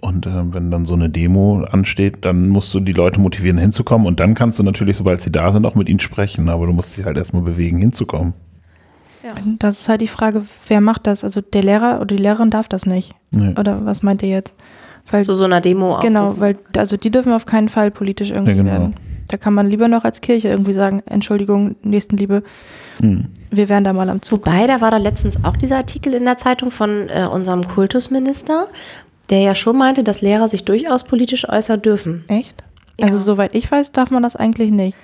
Und 0.00 0.26
äh, 0.26 0.30
wenn 0.52 0.70
dann 0.70 0.84
so 0.84 0.94
eine 0.94 1.10
Demo 1.10 1.64
ansteht, 1.70 2.24
dann 2.24 2.48
musst 2.48 2.74
du 2.74 2.80
die 2.80 2.92
Leute 2.92 3.20
motivieren, 3.20 3.58
hinzukommen. 3.58 4.06
Und 4.06 4.18
dann 4.18 4.34
kannst 4.34 4.58
du 4.58 4.62
natürlich, 4.64 4.96
sobald 4.96 5.20
sie 5.20 5.30
da 5.30 5.52
sind, 5.52 5.64
auch 5.64 5.76
mit 5.76 5.88
ihnen 5.88 6.00
sprechen. 6.00 6.48
Aber 6.48 6.66
du 6.66 6.72
musst 6.72 6.92
sie 6.92 7.04
halt 7.04 7.16
erstmal 7.16 7.42
bewegen, 7.42 7.78
hinzukommen. 7.78 8.32
Ja. 9.22 9.34
Das 9.60 9.80
ist 9.80 9.88
halt 9.88 10.00
die 10.00 10.08
Frage, 10.08 10.42
wer 10.66 10.80
macht 10.80 11.06
das? 11.06 11.22
Also 11.22 11.40
der 11.40 11.62
Lehrer 11.62 11.98
oder 11.98 12.06
die 12.06 12.16
Lehrerin 12.16 12.50
darf 12.50 12.68
das 12.68 12.84
nicht. 12.86 13.14
Nee. 13.30 13.54
Oder 13.56 13.84
was 13.86 14.02
meint 14.02 14.22
ihr 14.24 14.28
jetzt? 14.30 14.56
Weil, 15.08 15.22
Zu 15.22 15.34
so 15.34 15.44
einer 15.44 15.60
Demo 15.60 15.98
genau, 16.00 16.24
aufrufen. 16.28 16.40
weil 16.40 16.58
also 16.76 16.96
die 16.96 17.10
dürfen 17.10 17.32
auf 17.32 17.46
keinen 17.46 17.68
Fall 17.68 17.90
politisch 17.90 18.30
irgendwie 18.30 18.52
Ja, 18.52 18.56
genau. 18.56 18.70
werden. 18.70 18.94
Da 19.32 19.38
kann 19.38 19.54
man 19.54 19.66
lieber 19.66 19.88
noch 19.88 20.04
als 20.04 20.20
Kirche 20.20 20.48
irgendwie 20.48 20.74
sagen, 20.74 21.02
Entschuldigung, 21.06 21.76
Nächstenliebe, 21.82 22.42
Hm. 22.98 23.28
wir 23.50 23.70
wären 23.70 23.82
da 23.82 23.94
mal 23.94 24.10
am 24.10 24.20
Zug. 24.20 24.44
Wobei, 24.46 24.66
da 24.66 24.82
war 24.82 24.90
da 24.90 24.98
letztens 24.98 25.42
auch 25.42 25.56
dieser 25.56 25.78
Artikel 25.78 26.12
in 26.12 26.26
der 26.26 26.36
Zeitung 26.36 26.70
von 26.70 27.08
äh, 27.08 27.26
unserem 27.32 27.66
Kultusminister, 27.66 28.68
der 29.30 29.40
ja 29.40 29.54
schon 29.54 29.78
meinte, 29.78 30.04
dass 30.04 30.20
Lehrer 30.20 30.48
sich 30.48 30.66
durchaus 30.66 31.04
politisch 31.04 31.48
äußern 31.48 31.80
dürfen. 31.80 32.24
Echt? 32.28 32.62
Also 33.00 33.16
Ja. 33.16 33.22
soweit 33.22 33.54
ich 33.54 33.70
weiß, 33.72 33.92
darf 33.92 34.10
man 34.10 34.22
das 34.22 34.36
eigentlich 34.36 34.70
nicht. 34.70 34.98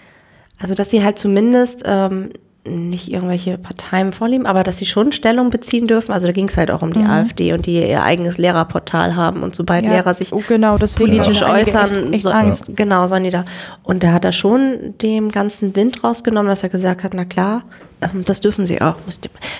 Also, 0.60 0.74
dass 0.74 0.90
sie 0.90 1.02
halt 1.02 1.18
zumindest 1.18 1.84
ähm, 1.86 2.28
nicht 2.68 3.10
irgendwelche 3.10 3.58
Parteien 3.58 4.12
vorlieben, 4.12 4.46
aber 4.46 4.62
dass 4.62 4.78
sie 4.78 4.86
schon 4.86 5.12
Stellung 5.12 5.50
beziehen 5.50 5.86
dürfen. 5.86 6.12
Also 6.12 6.26
da 6.26 6.32
ging 6.32 6.48
es 6.48 6.56
halt 6.56 6.70
auch 6.70 6.82
um 6.82 6.92
die 6.92 7.02
AfD 7.04 7.52
und 7.52 7.66
die 7.66 7.74
ihr 7.88 8.02
eigenes 8.02 8.38
Lehrerportal 8.38 9.16
haben 9.16 9.42
und 9.42 9.54
sobald 9.54 9.84
Ja, 9.84 9.92
Lehrer 9.92 10.14
sich 10.14 10.32
oh, 10.32 10.42
genau, 10.46 10.76
politisch 10.76 11.42
äußern, 11.42 12.04
Echt, 12.04 12.14
echt 12.14 12.22
so, 12.24 12.30
Angst. 12.30 12.64
genau, 12.76 13.06
sollen 13.06 13.24
die 13.24 13.30
da. 13.30 13.44
Und 13.82 14.02
da 14.02 14.12
hat 14.12 14.24
er 14.24 14.32
schon 14.32 14.94
dem 15.02 15.30
ganzen 15.30 15.74
Wind 15.76 16.02
rausgenommen, 16.04 16.48
dass 16.48 16.62
er 16.62 16.68
gesagt 16.68 17.04
hat, 17.04 17.14
na 17.14 17.24
klar, 17.24 17.62
ähm, 18.00 18.22
das 18.24 18.40
dürfen 18.40 18.64
sie 18.66 18.80
auch. 18.80 18.94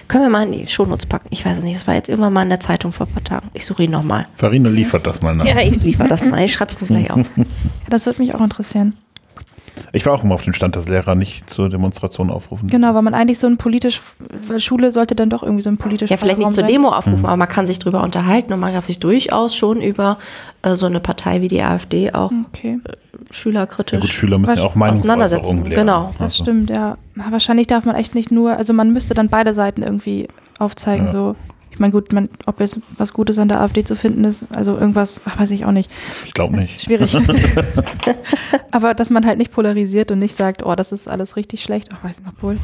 Können 0.06 0.24
wir 0.24 0.30
mal 0.30 0.44
in 0.44 0.52
die 0.52 0.66
Shownotes 0.66 1.06
packen? 1.06 1.28
Ich 1.30 1.44
weiß 1.44 1.58
es 1.58 1.64
nicht, 1.64 1.76
das 1.76 1.86
war 1.86 1.94
jetzt 1.94 2.08
irgendwann 2.08 2.32
mal 2.32 2.42
in 2.42 2.48
der 2.50 2.60
Zeitung 2.60 2.92
vor 2.92 3.06
ein 3.06 3.12
paar 3.12 3.24
Tagen. 3.24 3.48
Ich 3.54 3.64
suche 3.64 3.84
ihn 3.84 3.90
nochmal. 3.90 4.26
Farina 4.34 4.68
liefert 4.68 5.06
das 5.06 5.20
mal 5.22 5.34
nach. 5.34 5.46
Ja, 5.46 5.58
ich 5.60 5.82
liefere 5.82 6.08
das 6.08 6.24
mal. 6.24 6.44
Ich 6.44 6.52
schreibe 6.52 6.72
es 6.72 6.80
mir 6.80 6.86
gleich 6.86 7.10
auf. 7.10 7.26
Ja, 7.36 7.90
das 7.90 8.04
würde 8.06 8.20
mich 8.20 8.34
auch 8.34 8.40
interessieren. 8.42 8.92
Ich 9.92 10.04
war 10.06 10.14
auch 10.14 10.23
immer 10.25 10.35
auf 10.35 10.42
dem 10.42 10.52
Stand, 10.52 10.76
dass 10.76 10.88
Lehrer 10.88 11.14
nicht 11.14 11.49
zur 11.50 11.68
Demonstration 11.68 12.30
aufrufen. 12.30 12.68
Genau, 12.68 12.94
weil 12.94 13.02
man 13.02 13.14
eigentlich 13.14 13.38
so 13.38 13.47
ein 13.47 13.56
politisch, 13.56 14.00
Schule 14.58 14.90
sollte 14.90 15.14
dann 15.14 15.30
doch 15.30 15.42
irgendwie 15.42 15.62
so 15.62 15.70
ein 15.70 15.76
politisch 15.76 16.11
Ja, 16.11 16.16
vielleicht 16.16 16.38
nicht 16.38 16.52
zur. 16.52 16.64
Demo 16.64 16.88
aufrufen, 16.90 17.25
aber 17.26 17.37
man 17.37 17.49
kann 17.49 17.66
sich 17.66 17.78
drüber 17.78 18.02
unterhalten 18.02 18.52
und 18.52 18.61
man 18.61 18.73
darf 18.73 18.85
sich 18.87 18.99
durchaus 19.00 19.54
schon 19.56 19.80
über 19.80 20.18
äh, 20.62 20.75
so 20.75 20.87
eine 20.87 21.00
Partei 21.00 21.40
wie 21.40 21.49
die 21.49 21.62
AfD 21.62 22.12
auch 22.12 22.30
Okay, 22.49 22.78
schülerkritisch 23.30 23.92
Ja 23.94 24.00
gut, 24.00 24.08
Schüler 24.11 24.38
müssen 24.38 24.56
ja 24.56 24.64
auch 24.64 24.76
Auseinandersetzung, 24.76 25.58
lernen. 25.64 25.75
genau. 25.75 26.11
das 26.18 26.23
Also, 26.32 26.44
stimmt, 26.44 26.70
ja. 26.70 26.97
Wahrscheinlich 27.30 27.66
darf 27.66 27.85
man 27.85 27.97
echt 27.97 28.14
nicht 28.14 28.30
nur, 28.30 28.56
also 28.56 28.73
man 28.73 28.92
müsste 28.92 29.14
dann 29.14 29.28
beide 29.28 29.54
Seiten 29.54 29.82
irgendwie 29.82 30.28
aufzeigen, 30.58 31.06
Ja. 31.06 31.12
so. 31.12 31.37
Ich 31.78 31.80
meine, 31.80 31.92
gut, 31.92 32.12
man, 32.12 32.28
ob 32.47 32.58
jetzt 32.58 32.80
was 32.97 33.12
Gutes 33.12 33.38
an 33.38 33.47
der 33.47 33.61
AfD 33.61 33.85
zu 33.85 33.94
finden 33.94 34.25
ist, 34.25 34.44
also 34.52 34.76
irgendwas, 34.76 35.20
ach, 35.26 35.38
weiß 35.38 35.52
ich 35.52 35.64
auch 35.64 35.70
nicht. 35.70 35.92
Ich 36.26 36.35
glaube 36.35 36.56
nicht. 36.56 36.75
ist 36.75 36.82
schwierig. 36.87 37.16
Aber 38.73 38.95
dass 38.95 39.10
man 39.10 39.25
halt 39.25 39.38
nicht 39.38 39.52
polarisiert 39.52 40.10
und 40.10 40.19
nicht 40.19 40.34
sagt, 40.34 40.67
oh, 40.67 40.75
das 40.75 40.91
ist 40.91 41.08
alles 41.08 41.36
richtig 41.36 41.62
schlecht. 41.62 41.91
Ach, 41.95 42.02
weiß 42.02 42.19
nicht, 42.19 42.32
obwohl. 42.34 42.58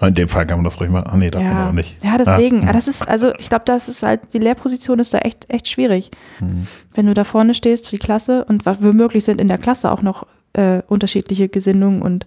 ah, 0.00 0.06
In 0.06 0.14
dem 0.14 0.26
Fall 0.28 0.46
kann 0.46 0.56
man 0.56 0.64
das 0.64 0.80
ruhig 0.80 0.88
mal. 0.88 1.04
Ach 1.06 1.16
nee, 1.16 1.28
darf 1.28 1.42
man 1.42 1.52
Ja, 1.52 1.62
aber 1.64 1.72
nicht. 1.74 2.02
ja, 2.02 2.16
deswegen. 2.16 2.64
Ah, 2.64 2.70
Ah, 2.70 2.72
das 2.72 2.88
ist, 2.88 3.06
also 3.06 3.34
ich 3.38 3.50
glaube, 3.50 3.66
das 3.66 3.90
ist 3.90 4.02
halt, 4.02 4.20
die 4.32 4.38
Lehrposition 4.38 4.98
ist 5.00 5.12
da 5.12 5.18
echt, 5.18 5.50
echt 5.52 5.68
schwierig. 5.68 6.10
hm. 6.38 6.66
Wenn 6.94 7.04
du 7.04 7.12
da 7.12 7.24
vorne 7.24 7.52
stehst, 7.52 7.92
die 7.92 7.98
Klasse 7.98 8.46
und 8.46 8.64
was 8.64 8.82
womöglich 8.82 9.26
sind 9.26 9.38
in 9.38 9.48
der 9.48 9.58
Klasse 9.58 9.92
auch 9.92 10.00
noch 10.00 10.26
äh, 10.54 10.80
unterschiedliche 10.88 11.50
Gesinnungen 11.50 12.00
und 12.00 12.24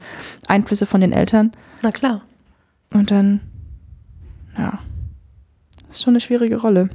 Einflüsse 0.47 0.86
von 0.86 1.01
den 1.01 1.12
Eltern. 1.12 1.53
Na 1.81 1.89
klar. 1.89 2.21
Und 2.93 3.10
dann, 3.10 3.39
ja, 4.57 4.77
ist 5.97 6.03
schon 6.03 6.13
eine 6.13 6.21
schwierige 6.21 6.57
Rolle. 6.62 6.89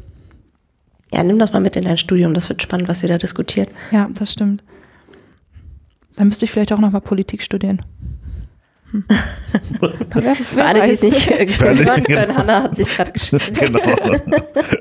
Ja, 1.12 1.22
nimm 1.22 1.38
das 1.38 1.52
mal 1.52 1.60
mit 1.60 1.76
in 1.76 1.84
dein 1.84 1.98
Studium. 1.98 2.34
Das 2.34 2.48
wird 2.48 2.62
spannend, 2.62 2.88
was 2.88 3.02
ihr 3.02 3.08
da 3.08 3.18
diskutiert. 3.18 3.68
Ja, 3.90 4.08
das 4.12 4.32
stimmt. 4.32 4.62
Dann 6.16 6.28
müsste 6.28 6.44
ich 6.44 6.50
vielleicht 6.50 6.72
auch 6.72 6.78
noch 6.78 6.90
mal 6.90 7.00
Politik 7.00 7.42
studieren. 7.42 7.80
Hm. 8.92 9.04
wer, 9.80 10.22
wer 10.22 10.34
Für 10.36 10.64
alle, 10.64 10.82
die 10.84 10.90
es 10.90 11.02
nicht 11.02 11.30
äh, 11.30 11.46
können, 11.58 12.04
genau. 12.04 12.34
Hanna 12.34 12.64
hat 12.64 12.76
sich 12.76 12.86
gerade 12.88 13.10
geschrieben. 13.12 13.54
Genau. 13.54 13.78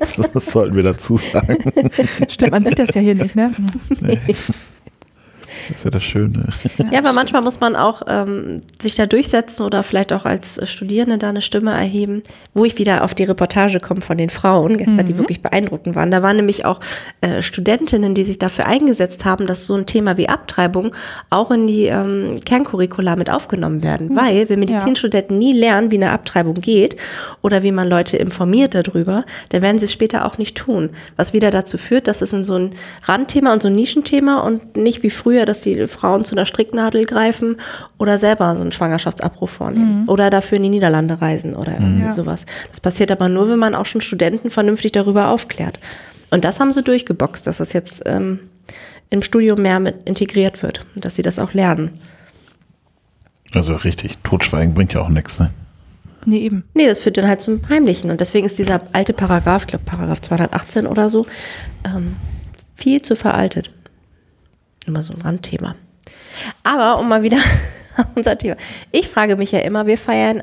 Das, 0.00 0.32
das 0.34 0.46
sollten 0.52 0.76
wir 0.76 0.82
dazu 0.82 1.16
sagen. 1.16 1.56
Stimmt, 2.28 2.52
man 2.52 2.62
sieht 2.62 2.78
das 2.78 2.94
ja 2.94 3.00
hier 3.00 3.14
nicht, 3.14 3.34
ne? 3.34 3.52
Das 5.72 5.80
ist 5.80 5.84
ja 5.84 5.90
das 5.90 6.02
Schöne. 6.02 6.48
Ja, 6.90 6.98
aber 6.98 7.12
manchmal 7.12 7.40
muss 7.42 7.60
man 7.60 7.76
auch 7.76 8.02
ähm, 8.06 8.60
sich 8.80 8.94
da 8.94 9.06
durchsetzen 9.06 9.64
oder 9.64 9.82
vielleicht 9.82 10.12
auch 10.12 10.26
als 10.26 10.60
Studierende 10.68 11.16
da 11.16 11.30
eine 11.30 11.40
Stimme 11.40 11.72
erheben, 11.72 12.22
wo 12.52 12.64
ich 12.64 12.78
wieder 12.78 13.04
auf 13.04 13.14
die 13.14 13.24
Reportage 13.24 13.80
komme 13.80 14.02
von 14.02 14.18
den 14.18 14.28
Frauen 14.28 14.76
gestern, 14.76 15.06
die 15.06 15.16
wirklich 15.16 15.40
beeindruckend 15.40 15.96
waren. 15.96 16.10
Da 16.10 16.22
waren 16.22 16.36
nämlich 16.36 16.64
auch 16.64 16.80
äh, 17.22 17.40
Studentinnen, 17.40 18.14
die 18.14 18.24
sich 18.24 18.38
dafür 18.38 18.66
eingesetzt 18.66 19.24
haben, 19.24 19.46
dass 19.46 19.64
so 19.64 19.74
ein 19.74 19.86
Thema 19.86 20.16
wie 20.18 20.28
Abtreibung 20.28 20.94
auch 21.30 21.50
in 21.50 21.66
die 21.66 21.86
ähm, 21.86 22.36
Kerncurricula 22.44 23.16
mit 23.16 23.30
aufgenommen 23.30 23.82
werden. 23.82 24.14
Weil 24.14 24.48
wir 24.48 24.56
Medizinstudenten 24.56 25.38
nie 25.38 25.52
lernen, 25.52 25.90
wie 25.90 25.96
eine 25.96 26.10
Abtreibung 26.10 26.54
geht 26.54 26.96
oder 27.40 27.62
wie 27.62 27.72
man 27.72 27.88
Leute 27.88 28.16
informiert 28.18 28.74
darüber, 28.74 29.24
dann 29.48 29.62
werden 29.62 29.78
sie 29.78 29.86
es 29.86 29.92
später 29.92 30.26
auch 30.26 30.36
nicht 30.36 30.56
tun. 30.56 30.90
Was 31.16 31.32
wieder 31.32 31.50
dazu 31.50 31.78
führt, 31.78 32.06
dass 32.08 32.20
es 32.20 32.32
in 32.32 32.44
so 32.44 32.56
ein 32.56 32.74
Randthema 33.04 33.52
und 33.52 33.62
so 33.62 33.68
ein 33.68 33.74
Nischenthema 33.74 34.40
und 34.40 34.76
nicht 34.76 35.02
wie 35.02 35.10
früher, 35.10 35.44
dass 35.44 35.61
die 35.62 35.86
Frauen 35.86 36.24
zu 36.24 36.34
einer 36.34 36.46
Stricknadel 36.46 37.06
greifen 37.06 37.56
oder 37.98 38.18
selber 38.18 38.54
so 38.54 38.60
einen 38.62 38.72
Schwangerschaftsabbruch 38.72 39.48
vornehmen 39.48 40.08
oder 40.08 40.28
dafür 40.30 40.56
in 40.56 40.64
die 40.64 40.68
Niederlande 40.68 41.20
reisen 41.20 41.54
oder 41.56 41.72
irgendwie 41.72 42.02
Ja. 42.02 42.10
sowas. 42.10 42.44
Das 42.68 42.80
passiert 42.80 43.10
aber 43.10 43.28
nur, 43.28 43.48
wenn 43.48 43.58
man 43.58 43.74
auch 43.74 43.86
schon 43.86 44.00
Studenten 44.00 44.50
vernünftig 44.50 44.92
darüber 44.92 45.28
aufklärt. 45.28 45.78
Und 46.30 46.44
das 46.44 46.60
haben 46.60 46.72
sie 46.72 46.82
durchgeboxt, 46.82 47.46
dass 47.46 47.58
das 47.58 47.72
jetzt 47.72 48.02
ähm, 48.06 48.40
im 49.10 49.22
Studium 49.22 49.60
mehr 49.62 49.80
mit 49.80 49.96
integriert 50.06 50.62
wird 50.62 50.86
und 50.94 51.04
dass 51.04 51.16
sie 51.16 51.22
das 51.22 51.38
auch 51.38 51.52
lernen. 51.52 51.90
Also 53.54 53.74
richtig, 53.74 54.18
Totschweigen 54.24 54.74
bringt 54.74 54.94
ja 54.94 55.00
auch 55.02 55.08
nichts. 55.10 55.38
Ne? 55.38 55.50
Nee, 56.24 56.38
eben. 56.38 56.64
Nee, 56.74 56.86
das 56.86 57.00
führt 57.00 57.16
dann 57.18 57.28
halt 57.28 57.42
zum 57.42 57.60
Heimlichen. 57.68 58.10
Und 58.10 58.20
deswegen 58.20 58.46
ist 58.46 58.58
dieser 58.58 58.80
alte 58.92 59.12
Paragraph, 59.12 59.62
ich 59.62 59.66
glaube 59.68 59.84
Paragraph 59.84 60.20
218 60.22 60.86
oder 60.86 61.10
so, 61.10 61.26
ähm, 61.84 62.16
viel 62.74 63.02
zu 63.02 63.16
veraltet. 63.16 63.70
Immer 64.86 65.02
so 65.02 65.12
ein 65.12 65.22
Randthema. 65.22 65.74
Aber 66.62 66.98
um 66.98 67.08
mal 67.08 67.22
wieder 67.22 67.38
unser 68.14 68.36
Thema. 68.36 68.56
Ich 68.90 69.08
frage 69.08 69.36
mich 69.36 69.52
ja 69.52 69.60
immer, 69.60 69.86
wir 69.86 69.98
feiern 69.98 70.42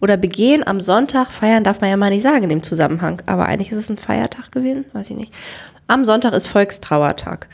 oder 0.00 0.16
begehen 0.16 0.66
am 0.66 0.80
Sonntag, 0.80 1.30
feiern 1.32 1.64
darf 1.64 1.80
man 1.80 1.90
ja 1.90 1.96
mal 1.96 2.10
nicht 2.10 2.22
sagen 2.22 2.44
in 2.44 2.48
dem 2.48 2.62
Zusammenhang. 2.62 3.22
Aber 3.26 3.46
eigentlich 3.46 3.72
ist 3.72 3.78
es 3.78 3.90
ein 3.90 3.96
Feiertag 3.96 4.52
gewesen, 4.52 4.84
weiß 4.92 5.10
ich 5.10 5.16
nicht. 5.16 5.32
Am 5.86 6.04
Sonntag 6.04 6.32
ist 6.34 6.46
Volkstrauertag. 6.46 7.48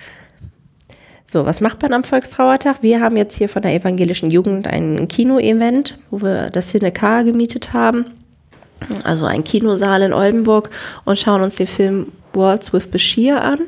So, 1.28 1.44
was 1.44 1.60
macht 1.60 1.82
man 1.82 1.92
am 1.92 2.04
Volkstrauertag? 2.04 2.82
Wir 2.82 3.00
haben 3.00 3.16
jetzt 3.16 3.36
hier 3.36 3.48
von 3.48 3.62
der 3.62 3.74
evangelischen 3.74 4.30
Jugend 4.30 4.68
ein 4.68 5.08
Kino-Event, 5.08 5.98
wo 6.10 6.22
wir 6.22 6.50
das 6.50 6.68
Cinekar 6.68 7.24
gemietet 7.24 7.72
haben. 7.72 8.12
Also 9.02 9.24
ein 9.24 9.42
Kinosaal 9.42 10.02
in 10.02 10.12
Oldenburg 10.12 10.70
und 11.04 11.18
schauen 11.18 11.42
uns 11.42 11.56
den 11.56 11.66
Film 11.66 12.12
Worlds 12.32 12.72
with 12.72 12.86
Bashir 12.88 13.42
an. 13.42 13.58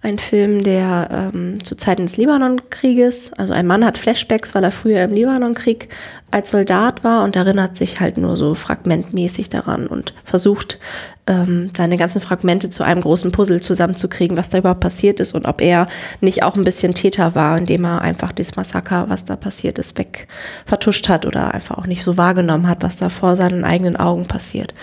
Ein 0.00 0.18
Film, 0.20 0.62
der 0.62 1.32
ähm, 1.34 1.62
zu 1.64 1.76
Zeiten 1.76 2.06
des 2.06 2.16
Libanonkrieges, 2.16 3.32
also 3.36 3.52
ein 3.52 3.66
Mann 3.66 3.84
hat 3.84 3.98
Flashbacks, 3.98 4.54
weil 4.54 4.62
er 4.62 4.70
früher 4.70 5.02
im 5.02 5.12
Libanonkrieg 5.12 5.88
als 6.30 6.52
Soldat 6.52 7.02
war 7.02 7.24
und 7.24 7.34
erinnert 7.34 7.76
sich 7.76 7.98
halt 7.98 8.16
nur 8.16 8.36
so 8.36 8.54
fragmentmäßig 8.54 9.48
daran 9.48 9.88
und 9.88 10.14
versucht, 10.24 10.78
ähm, 11.26 11.70
seine 11.76 11.96
ganzen 11.96 12.20
Fragmente 12.20 12.70
zu 12.70 12.84
einem 12.84 13.00
großen 13.00 13.32
Puzzle 13.32 13.60
zusammenzukriegen, 13.60 14.36
was 14.36 14.50
da 14.50 14.58
überhaupt 14.58 14.80
passiert 14.80 15.18
ist 15.18 15.34
und 15.34 15.46
ob 15.48 15.60
er 15.60 15.88
nicht 16.20 16.44
auch 16.44 16.54
ein 16.54 16.64
bisschen 16.64 16.94
Täter 16.94 17.34
war, 17.34 17.58
indem 17.58 17.84
er 17.84 18.00
einfach 18.00 18.30
das 18.30 18.54
Massaker, 18.54 19.06
was 19.08 19.24
da 19.24 19.34
passiert 19.34 19.80
ist, 19.80 19.98
weg 19.98 20.28
vertuscht 20.64 21.08
hat 21.08 21.26
oder 21.26 21.54
einfach 21.54 21.76
auch 21.76 21.86
nicht 21.86 22.04
so 22.04 22.16
wahrgenommen 22.16 22.68
hat, 22.68 22.84
was 22.84 22.94
da 22.94 23.08
vor 23.08 23.34
seinen 23.34 23.64
eigenen 23.64 23.96
Augen 23.96 24.26
passiert. 24.26 24.74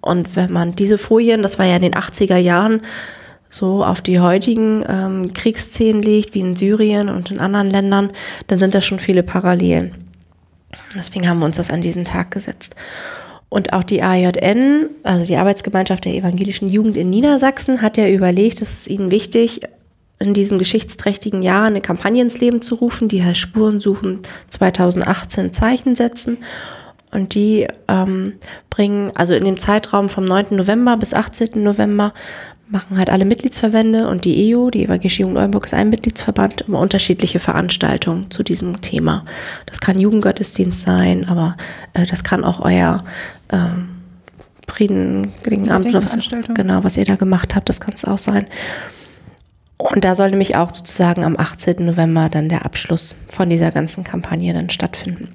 Und 0.00 0.36
wenn 0.36 0.52
man 0.52 0.76
diese 0.76 0.98
Folien, 0.98 1.42
das 1.42 1.58
war 1.58 1.66
ja 1.66 1.76
in 1.76 1.82
den 1.82 1.94
80er 1.94 2.36
Jahren, 2.36 2.82
so 3.50 3.84
auf 3.84 4.00
die 4.00 4.20
heutigen 4.20 4.84
ähm, 4.88 5.32
Kriegsszenen 5.34 6.02
legt, 6.02 6.34
wie 6.34 6.40
in 6.40 6.56
Syrien 6.56 7.08
und 7.08 7.30
in 7.30 7.40
anderen 7.40 7.68
Ländern, 7.68 8.10
dann 8.46 8.58
sind 8.58 8.74
da 8.74 8.80
schon 8.80 9.00
viele 9.00 9.22
Parallelen. 9.22 9.94
Deswegen 10.96 11.28
haben 11.28 11.40
wir 11.40 11.46
uns 11.46 11.56
das 11.56 11.70
an 11.70 11.82
diesen 11.82 12.04
Tag 12.04 12.30
gesetzt. 12.30 12.76
Und 13.48 13.72
auch 13.72 13.82
die 13.82 14.02
AJN, 14.02 14.86
also 15.02 15.26
die 15.26 15.36
Arbeitsgemeinschaft 15.36 16.04
der 16.04 16.14
evangelischen 16.14 16.68
Jugend 16.68 16.96
in 16.96 17.10
Niedersachsen, 17.10 17.82
hat 17.82 17.96
ja 17.96 18.08
überlegt, 18.08 18.62
es 18.62 18.72
ist 18.72 18.86
ihnen 18.88 19.10
wichtig, 19.10 19.62
in 20.20 20.34
diesem 20.34 20.58
geschichtsträchtigen 20.58 21.42
Jahr 21.42 21.64
eine 21.64 21.80
Kampagne 21.80 22.22
ins 22.22 22.40
Leben 22.40 22.62
zu 22.62 22.76
rufen, 22.76 23.08
die 23.08 23.24
heißt 23.24 23.40
Spuren 23.40 23.80
suchen 23.80 24.20
2018 24.48 25.52
Zeichen 25.52 25.96
setzen. 25.96 26.38
Und 27.10 27.34
die 27.34 27.66
ähm, 27.88 28.34
bringen, 28.68 29.10
also 29.16 29.34
in 29.34 29.44
dem 29.44 29.58
Zeitraum 29.58 30.08
vom 30.08 30.24
9. 30.24 30.54
November 30.54 30.96
bis 30.96 31.12
18. 31.12 31.60
November, 31.60 32.12
machen 32.70 32.98
halt 32.98 33.10
alle 33.10 33.24
Mitgliedsverbände 33.24 34.08
und 34.08 34.24
die 34.24 34.54
EU, 34.54 34.70
die 34.70 34.84
Evangelische 34.84 35.22
Jugend 35.22 35.38
Oldenburg 35.38 35.64
ist 35.66 35.74
ein 35.74 35.88
Mitgliedsverband, 35.88 36.62
immer 36.62 36.78
unterschiedliche 36.78 37.38
Veranstaltungen 37.38 38.30
zu 38.30 38.42
diesem 38.42 38.80
Thema. 38.80 39.24
Das 39.66 39.80
kann 39.80 39.98
Jugendgottesdienst 39.98 40.82
sein, 40.82 41.28
aber 41.28 41.56
äh, 41.94 42.06
das 42.06 42.22
kann 42.22 42.44
auch 42.44 42.60
euer 42.60 43.04
ähm, 43.50 43.88
Frieden 44.68 45.32
gegen 45.42 45.70
Abend 45.70 45.88
oder 45.88 46.04
was, 46.04 46.16
genau, 46.54 46.84
was 46.84 46.96
ihr 46.96 47.04
da 47.04 47.16
gemacht 47.16 47.56
habt, 47.56 47.68
das 47.68 47.80
kann 47.80 47.94
es 47.94 48.04
auch 48.04 48.18
sein. 48.18 48.46
Und 49.76 50.04
da 50.04 50.14
soll 50.14 50.30
nämlich 50.30 50.56
auch 50.56 50.72
sozusagen 50.72 51.24
am 51.24 51.36
18. 51.36 51.84
November 51.84 52.28
dann 52.28 52.48
der 52.48 52.64
Abschluss 52.64 53.16
von 53.28 53.50
dieser 53.50 53.72
ganzen 53.72 54.04
Kampagne 54.04 54.52
dann 54.52 54.70
stattfinden. 54.70 55.34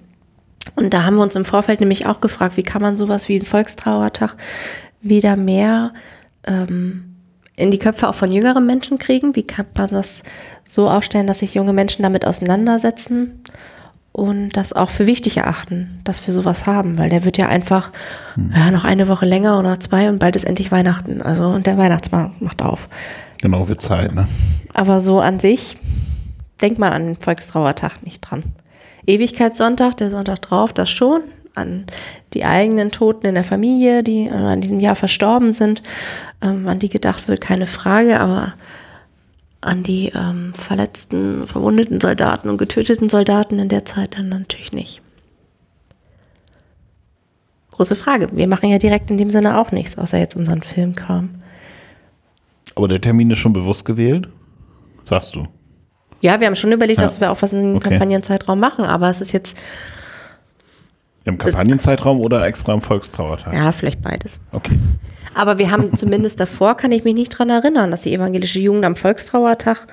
Und 0.76 0.94
da 0.94 1.04
haben 1.04 1.16
wir 1.16 1.24
uns 1.24 1.36
im 1.36 1.46
Vorfeld 1.46 1.80
nämlich 1.80 2.06
auch 2.06 2.22
gefragt, 2.22 2.56
wie 2.56 2.64
kann 2.64 2.82
man 2.82 2.96
sowas 2.96 3.28
wie 3.28 3.36
einen 3.36 3.46
Volkstrauertag 3.46 4.36
wieder 5.02 5.36
mehr 5.36 5.94
ähm, 6.46 7.15
in 7.56 7.72
die 7.72 7.80
Köpfe 7.80 8.08
auch 8.08 8.16
von 8.16 8.32
jüngeren 8.32 8.66
Menschen 8.66 8.98
kriegen? 8.98 9.36
Wie 9.36 9.44
kann 9.44 9.66
man 9.78 9.90
das 9.90 10.24
so 10.64 10.90
aufstellen, 10.90 11.28
dass 11.28 11.40
sich 11.40 11.54
junge 11.54 11.74
Menschen 11.74 12.04
damit 12.04 12.26
auseinandersetzen 12.26 13.42
und 14.12 14.50
das 14.50 14.74
auch 14.74 14.90
für 14.90 15.08
wichtig 15.08 15.38
erachten, 15.38 16.00
dass 16.04 16.26
wir 16.28 16.34
sowas 16.34 16.66
haben? 16.66 16.98
Weil 16.98 17.10
der 17.10 17.24
wird 17.24 17.38
ja 17.38 17.48
einfach 17.48 17.92
hm. 18.36 18.54
ja, 18.56 18.72
noch 18.72 18.84
eine 18.84 19.08
Woche 19.08 19.26
länger 19.26 19.60
oder 19.60 19.80
zwei 19.80 20.10
und 20.10 20.20
bald 20.20 20.36
ist 20.36 20.46
endlich 20.46 20.72
Weihnachten. 20.72 21.22
Also 21.22 21.46
und 21.46 21.66
der 21.66 21.78
Weihnachtsmarkt 21.78 22.42
macht 22.42 22.62
auf. 22.62 22.90
Genau, 23.42 23.68
wird 23.68 23.82
Zeit, 23.82 24.14
ne? 24.14 24.28
Aber 24.74 25.00
so 25.00 25.20
an 25.20 25.40
sich 25.40 25.78
denkt 26.62 26.80
man 26.80 26.94
an 26.94 27.06
den 27.06 27.16
Volkstrauertag 27.16 28.04
nicht 28.04 28.22
dran. 28.22 28.44
Ewigkeitssonntag, 29.06 29.98
der 29.98 30.10
Sonntag 30.10 30.42
drauf, 30.42 30.74
das 30.74 30.90
schon. 30.90 31.22
An 31.56 31.86
die 32.34 32.46
eigenen 32.46 32.92
Toten 32.92 33.28
in 33.28 33.36
der 33.36 33.44
Familie, 33.44 34.04
die 34.04 34.30
an 34.30 34.62
diesem 34.62 34.80
Jahr 34.80 34.96
verstorben 34.96 35.52
sind, 35.52 35.82
ähm, 36.42 36.68
an 36.68 36.80
die 36.80 36.90
gedacht 36.90 37.28
wird, 37.28 37.42
keine 37.42 37.66
Frage, 37.66 38.20
aber 38.20 38.54
an 39.62 39.82
die 39.82 40.12
ähm, 40.14 40.54
verletzten, 40.54 41.48
verwundeten 41.48 42.00
Soldaten 42.00 42.50
und 42.50 42.58
getöteten 42.58 43.10
Soldaten 43.10 43.58
in 43.58 43.70
der 43.70 43.86
Zeit 43.86 44.18
dann 44.18 44.30
natürlich 44.30 44.74
nicht. 44.74 45.02
Große 47.72 47.96
Frage. 47.96 48.30
Wir 48.32 48.48
machen 48.48 48.70
ja 48.70 48.78
direkt 48.78 49.12
in 49.12 49.18
dem 49.18 49.30
Sinne 49.30 49.60
auch 49.60 49.72
nichts, 49.72 49.98
außer 49.98 50.18
jetzt 50.18 50.36
unseren 50.36 50.62
Filmkram. 50.62 51.42
Aber 52.76 52.88
der 52.88 53.02
Termin 53.02 53.32
ist 53.32 53.40
schon 53.40 53.54
bewusst 53.54 53.86
gewählt? 53.86 54.30
Sagst 55.06 55.36
du? 55.36 55.46
Ja, 56.22 56.40
wir 56.40 56.48
haben 56.48 56.56
schon 56.56 56.72
überlegt, 56.72 57.00
ja. 57.00 57.04
dass 57.04 57.20
wir 57.20 57.32
auch 57.32 57.42
was 57.42 57.54
in 57.54 57.60
den 57.60 57.76
okay. 57.76 57.90
Kampagnenzeitraum 57.90 58.60
machen, 58.60 58.86
aber 58.86 59.10
es 59.10 59.22
ist 59.22 59.32
jetzt. 59.32 59.58
Im 61.26 61.38
Kampagnenzeitraum 61.40 62.20
oder 62.20 62.46
extra 62.46 62.74
am 62.74 62.82
Volkstrauertag? 62.82 63.54
Ja, 63.54 63.72
vielleicht 63.72 64.02
beides. 64.02 64.40
Okay. 64.52 64.78
Aber 65.34 65.58
wir 65.58 65.72
haben 65.72 65.96
zumindest 65.96 66.40
davor, 66.40 66.78
kann 66.78 66.92
ich 66.92 67.04
mich 67.04 67.16
nicht 67.16 67.30
dran 67.30 67.50
erinnern, 67.50 67.92
dass 67.92 68.04
die 68.04 68.14
evangelische 68.14 68.60
Jugend 68.60 68.86
am 68.86 68.96
Volkstrauertag 68.96 69.88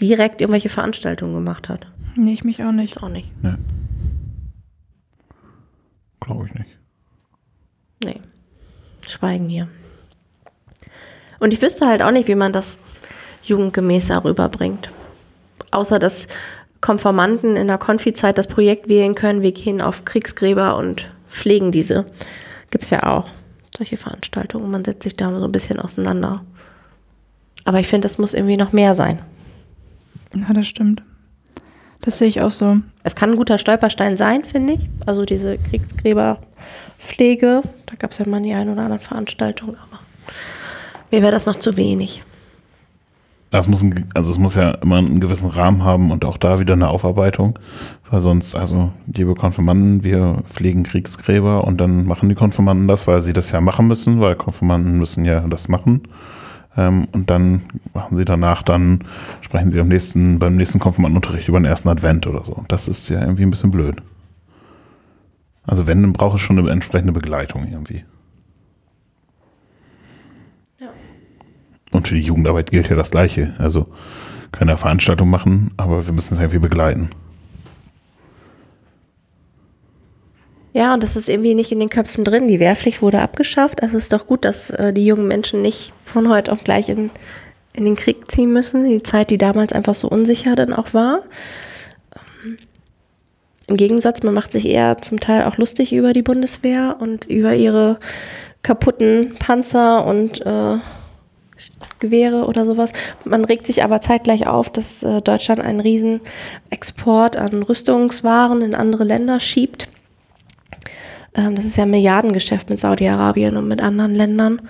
direkt 0.00 0.40
irgendwelche 0.40 0.68
Veranstaltungen 0.68 1.34
gemacht 1.34 1.68
hat. 1.68 1.86
Nee, 2.16 2.32
ich 2.32 2.44
mich 2.44 2.62
auch 2.64 2.72
nicht. 2.72 2.96
Ich 2.96 3.02
auch 3.02 3.08
nicht. 3.08 3.30
Nee. 3.42 3.54
Glaube 6.20 6.46
ich 6.46 6.54
nicht. 6.54 6.78
Nee. 8.04 8.20
Schweigen 9.08 9.48
hier. 9.48 9.68
Und 11.40 11.52
ich 11.52 11.62
wüsste 11.62 11.86
halt 11.86 12.02
auch 12.02 12.10
nicht, 12.10 12.28
wie 12.28 12.34
man 12.34 12.52
das 12.52 12.76
jugendgemäßer 13.42 14.24
rüberbringt. 14.24 14.90
Außer 15.70 15.98
dass 15.98 16.28
Konformanten 16.80 17.56
in 17.56 17.66
der 17.66 17.78
Konfizeit 17.78 18.38
das 18.38 18.46
Projekt 18.46 18.88
wählen 18.88 19.14
können, 19.14 19.42
wir 19.42 19.52
gehen 19.52 19.82
auf 19.82 20.04
Kriegsgräber 20.04 20.76
und 20.76 21.10
pflegen 21.28 21.72
diese. 21.72 22.06
Gibt 22.70 22.84
es 22.84 22.90
ja 22.90 23.04
auch 23.04 23.28
solche 23.76 23.96
Veranstaltungen. 23.96 24.70
Man 24.70 24.84
setzt 24.84 25.04
sich 25.04 25.16
da 25.16 25.34
so 25.38 25.44
ein 25.44 25.52
bisschen 25.52 25.80
auseinander. 25.80 26.44
Aber 27.64 27.80
ich 27.80 27.88
finde, 27.88 28.06
das 28.06 28.18
muss 28.18 28.34
irgendwie 28.34 28.56
noch 28.56 28.72
mehr 28.72 28.94
sein. 28.94 29.18
Ja, 30.34 30.52
das 30.52 30.66
stimmt. 30.66 31.02
Das 32.00 32.18
sehe 32.18 32.28
ich 32.28 32.40
auch 32.40 32.50
so. 32.50 32.78
Es 33.02 33.14
kann 33.14 33.30
ein 33.30 33.36
guter 33.36 33.58
Stolperstein 33.58 34.16
sein, 34.16 34.44
finde 34.44 34.74
ich. 34.74 34.88
Also 35.06 35.24
diese 35.24 35.58
Kriegsgräberpflege. 35.58 37.62
Da 37.86 37.94
gab 37.98 38.12
es 38.12 38.18
ja 38.18 38.26
mal 38.26 38.40
die 38.40 38.54
ein 38.54 38.70
oder 38.70 38.82
andere 38.82 39.00
Veranstaltung, 39.00 39.70
aber 39.70 40.00
mir 41.10 41.22
wäre 41.22 41.32
das 41.32 41.46
noch 41.46 41.56
zu 41.56 41.76
wenig. 41.76 42.22
Das 43.50 43.66
muss 43.66 43.82
ein, 43.82 44.06
also 44.14 44.30
es 44.30 44.38
muss 44.38 44.54
ja 44.54 44.70
immer 44.70 44.98
einen 44.98 45.20
gewissen 45.20 45.50
Rahmen 45.50 45.82
haben 45.82 46.12
und 46.12 46.24
auch 46.24 46.36
da 46.36 46.60
wieder 46.60 46.74
eine 46.74 46.88
Aufarbeitung, 46.88 47.58
weil 48.08 48.20
sonst, 48.20 48.54
also 48.54 48.92
liebe 49.12 49.34
Konfirmanden, 49.34 50.04
wir 50.04 50.42
pflegen 50.48 50.84
Kriegsgräber 50.84 51.64
und 51.64 51.80
dann 51.80 52.06
machen 52.06 52.28
die 52.28 52.36
Konfirmanden 52.36 52.86
das, 52.86 53.08
weil 53.08 53.22
sie 53.22 53.32
das 53.32 53.50
ja 53.50 53.60
machen 53.60 53.88
müssen, 53.88 54.20
weil 54.20 54.36
Konfirmanden 54.36 54.98
müssen 54.98 55.24
ja 55.24 55.40
das 55.40 55.68
machen. 55.68 56.02
Ähm, 56.76 57.08
und 57.10 57.30
dann 57.30 57.62
machen 57.92 58.16
sie 58.16 58.24
danach, 58.24 58.62
dann 58.62 59.04
sprechen 59.40 59.72
sie 59.72 59.80
am 59.80 59.88
nächsten, 59.88 60.38
beim 60.38 60.56
nächsten 60.56 60.78
Konfirmandenunterricht 60.78 61.48
über 61.48 61.58
den 61.58 61.64
ersten 61.64 61.88
Advent 61.88 62.28
oder 62.28 62.44
so. 62.44 62.64
Das 62.68 62.86
ist 62.86 63.08
ja 63.08 63.20
irgendwie 63.20 63.42
ein 63.42 63.50
bisschen 63.50 63.72
blöd. 63.72 63.96
Also 65.66 65.88
wenn, 65.88 66.02
dann 66.02 66.12
braucht 66.12 66.36
es 66.36 66.40
schon 66.40 66.58
eine 66.58 66.70
entsprechende 66.70 67.12
Begleitung 67.12 67.66
irgendwie. 67.68 68.04
Und 72.00 72.08
für 72.08 72.14
die 72.14 72.22
Jugendarbeit 72.22 72.70
gilt 72.70 72.88
ja 72.88 72.96
das 72.96 73.10
Gleiche. 73.10 73.52
Also 73.58 73.86
keine 74.52 74.78
Veranstaltung 74.78 75.28
machen, 75.28 75.72
aber 75.76 76.06
wir 76.06 76.14
müssen 76.14 76.32
es 76.32 76.40
irgendwie 76.40 76.58
begleiten. 76.58 77.10
Ja, 80.72 80.94
und 80.94 81.02
das 81.02 81.14
ist 81.14 81.28
irgendwie 81.28 81.54
nicht 81.54 81.72
in 81.72 81.78
den 81.78 81.90
Köpfen 81.90 82.24
drin. 82.24 82.48
Die 82.48 82.58
Wehrpflicht 82.58 83.02
wurde 83.02 83.20
abgeschafft. 83.20 83.82
Also 83.82 83.98
es 83.98 84.04
ist 84.04 84.14
doch 84.14 84.26
gut, 84.26 84.46
dass 84.46 84.70
äh, 84.70 84.94
die 84.94 85.04
jungen 85.04 85.28
Menschen 85.28 85.60
nicht 85.60 85.92
von 86.02 86.30
heute 86.30 86.52
auf 86.52 86.64
gleich 86.64 86.88
in, 86.88 87.10
in 87.74 87.84
den 87.84 87.96
Krieg 87.96 88.30
ziehen 88.30 88.50
müssen. 88.50 88.88
Die 88.88 89.02
Zeit, 89.02 89.28
die 89.28 89.36
damals 89.36 89.74
einfach 89.74 89.94
so 89.94 90.08
unsicher 90.08 90.56
dann 90.56 90.72
auch 90.72 90.94
war. 90.94 91.24
Im 93.66 93.76
Gegensatz, 93.76 94.22
man 94.22 94.32
macht 94.32 94.52
sich 94.52 94.66
eher 94.66 94.96
zum 94.96 95.20
Teil 95.20 95.44
auch 95.44 95.58
lustig 95.58 95.92
über 95.92 96.14
die 96.14 96.22
Bundeswehr 96.22 96.96
und 96.98 97.26
über 97.26 97.54
ihre 97.54 97.98
kaputten 98.62 99.34
Panzer 99.38 100.06
und 100.06 100.40
äh, 100.46 100.78
Gewehre 102.00 102.46
oder 102.46 102.64
sowas. 102.64 102.92
Man 103.24 103.44
regt 103.44 103.66
sich 103.66 103.84
aber 103.84 104.00
zeitgleich 104.00 104.46
auf, 104.46 104.70
dass 104.70 105.02
äh, 105.02 105.20
Deutschland 105.20 105.60
einen 105.60 105.80
riesen 105.80 106.20
Export 106.70 107.36
an 107.36 107.62
Rüstungswaren 107.62 108.62
in 108.62 108.74
andere 108.74 109.04
Länder 109.04 109.38
schiebt. 109.38 109.88
Ähm, 111.34 111.54
das 111.54 111.64
ist 111.64 111.76
ja 111.76 111.84
ein 111.84 111.90
Milliardengeschäft 111.90 112.68
mit 112.68 112.80
Saudi-Arabien 112.80 113.56
und 113.56 113.68
mit 113.68 113.82
anderen 113.82 114.14
Ländern. 114.14 114.62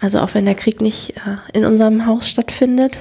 Also 0.00 0.20
auch 0.20 0.34
wenn 0.34 0.44
der 0.44 0.54
Krieg 0.54 0.80
nicht 0.80 1.16
äh, 1.16 1.36
in 1.52 1.64
unserem 1.64 2.06
Haus 2.06 2.28
stattfindet, 2.28 3.00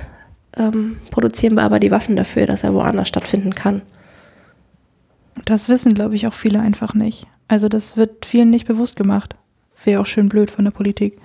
ähm, 0.58 0.98
produzieren 1.12 1.56
wir 1.56 1.64
aber 1.64 1.80
die 1.80 1.92
Waffen 1.92 2.16
dafür, 2.16 2.48
dass 2.48 2.64
er 2.64 2.74
woanders 2.74 3.08
stattfinden 3.08 3.54
kann. 3.54 3.82
Das 5.46 5.70
wissen, 5.70 5.94
glaube 5.94 6.16
ich, 6.16 6.28
auch 6.28 6.34
viele 6.34 6.60
einfach 6.60 6.94
nicht. 6.94 7.28
Also 7.48 7.70
das 7.70 7.96
wird 7.96 8.26
vielen 8.26 8.50
nicht 8.50 8.68
bewusst 8.68 8.96
gemacht. 8.96 9.36
Wäre 9.84 10.02
auch 10.02 10.06
schön 10.06 10.28
blöd 10.28 10.52
von 10.52 10.66
der 10.66 10.72
Politik 10.72 11.18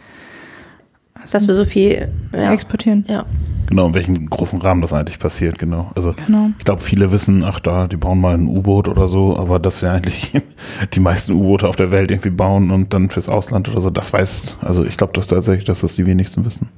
dass 1.30 1.46
wir 1.46 1.54
so 1.54 1.64
viel 1.64 2.08
ja. 2.32 2.52
exportieren. 2.52 3.04
Ja. 3.08 3.24
Genau, 3.66 3.86
in 3.86 3.94
welchem 3.94 4.28
großen 4.28 4.60
Rahmen 4.60 4.82
das 4.82 4.92
eigentlich 4.92 5.18
passiert, 5.18 5.58
genau. 5.58 5.90
Also 5.94 6.14
genau. 6.26 6.50
ich 6.58 6.64
glaube, 6.64 6.82
viele 6.82 7.12
wissen, 7.12 7.42
ach 7.44 7.60
da, 7.60 7.88
die 7.88 7.96
bauen 7.96 8.20
mal 8.20 8.34
ein 8.34 8.46
U-Boot 8.46 8.88
oder 8.88 9.08
so, 9.08 9.36
aber 9.36 9.58
dass 9.58 9.80
wir 9.80 9.90
eigentlich 9.90 10.32
die 10.94 11.00
meisten 11.00 11.32
U-Boote 11.32 11.66
auf 11.66 11.76
der 11.76 11.90
Welt 11.90 12.10
irgendwie 12.10 12.30
bauen 12.30 12.70
und 12.70 12.92
dann 12.92 13.08
fürs 13.08 13.28
Ausland 13.28 13.68
oder 13.68 13.80
so, 13.80 13.90
das 13.90 14.12
weiß, 14.12 14.56
also 14.60 14.84
ich 14.84 14.96
glaube 14.96 15.14
das 15.14 15.28
tatsächlich, 15.28 15.64
dass 15.64 15.80
das 15.80 15.94
die 15.94 16.06
wenigsten 16.06 16.44
wissen. 16.44 16.68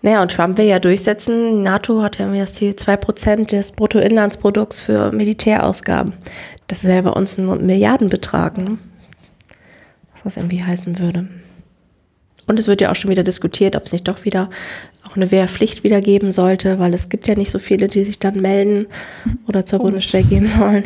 Naja, 0.00 0.22
und 0.22 0.30
Trump 0.32 0.56
will 0.56 0.64
ja 0.64 0.78
durchsetzen, 0.78 1.62
NATO 1.62 2.02
hat 2.02 2.18
ja 2.18 2.32
das 2.32 2.54
Ziel 2.54 2.72
2% 2.72 3.50
des 3.50 3.72
Bruttoinlandsprodukts 3.72 4.80
für 4.80 5.12
Militärausgaben. 5.12 6.14
Das 6.68 6.84
wäre 6.84 7.02
bei 7.02 7.10
uns 7.10 7.36
ein 7.36 7.66
Milliardenbetrag, 7.66 8.56
ne? 8.56 8.78
was 10.12 10.22
das 10.22 10.36
irgendwie 10.38 10.62
heißen 10.62 10.98
würde. 10.98 11.28
Und 12.48 12.58
es 12.58 12.66
wird 12.66 12.80
ja 12.80 12.90
auch 12.90 12.96
schon 12.96 13.10
wieder 13.10 13.22
diskutiert, 13.22 13.76
ob 13.76 13.84
es 13.84 13.92
nicht 13.92 14.08
doch 14.08 14.24
wieder 14.24 14.48
auch 15.06 15.16
eine 15.16 15.30
Wehrpflicht 15.30 15.84
wieder 15.84 16.00
geben 16.00 16.32
sollte, 16.32 16.78
weil 16.78 16.94
es 16.94 17.10
gibt 17.10 17.28
ja 17.28 17.34
nicht 17.34 17.50
so 17.50 17.58
viele, 17.58 17.88
die 17.88 18.04
sich 18.04 18.18
dann 18.18 18.40
melden 18.40 18.86
oder 19.46 19.64
zur 19.64 19.78
Komisch. 19.78 20.10
Bundeswehr 20.10 20.22
gehen 20.22 20.46
sollen. 20.58 20.84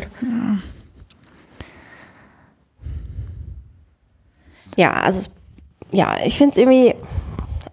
Ja, 4.77 4.83
ja 4.83 4.91
also 4.91 5.29
ja, 5.91 6.17
ich 6.25 6.37
finde 6.37 6.51
es 6.51 6.57
irgendwie 6.57 6.95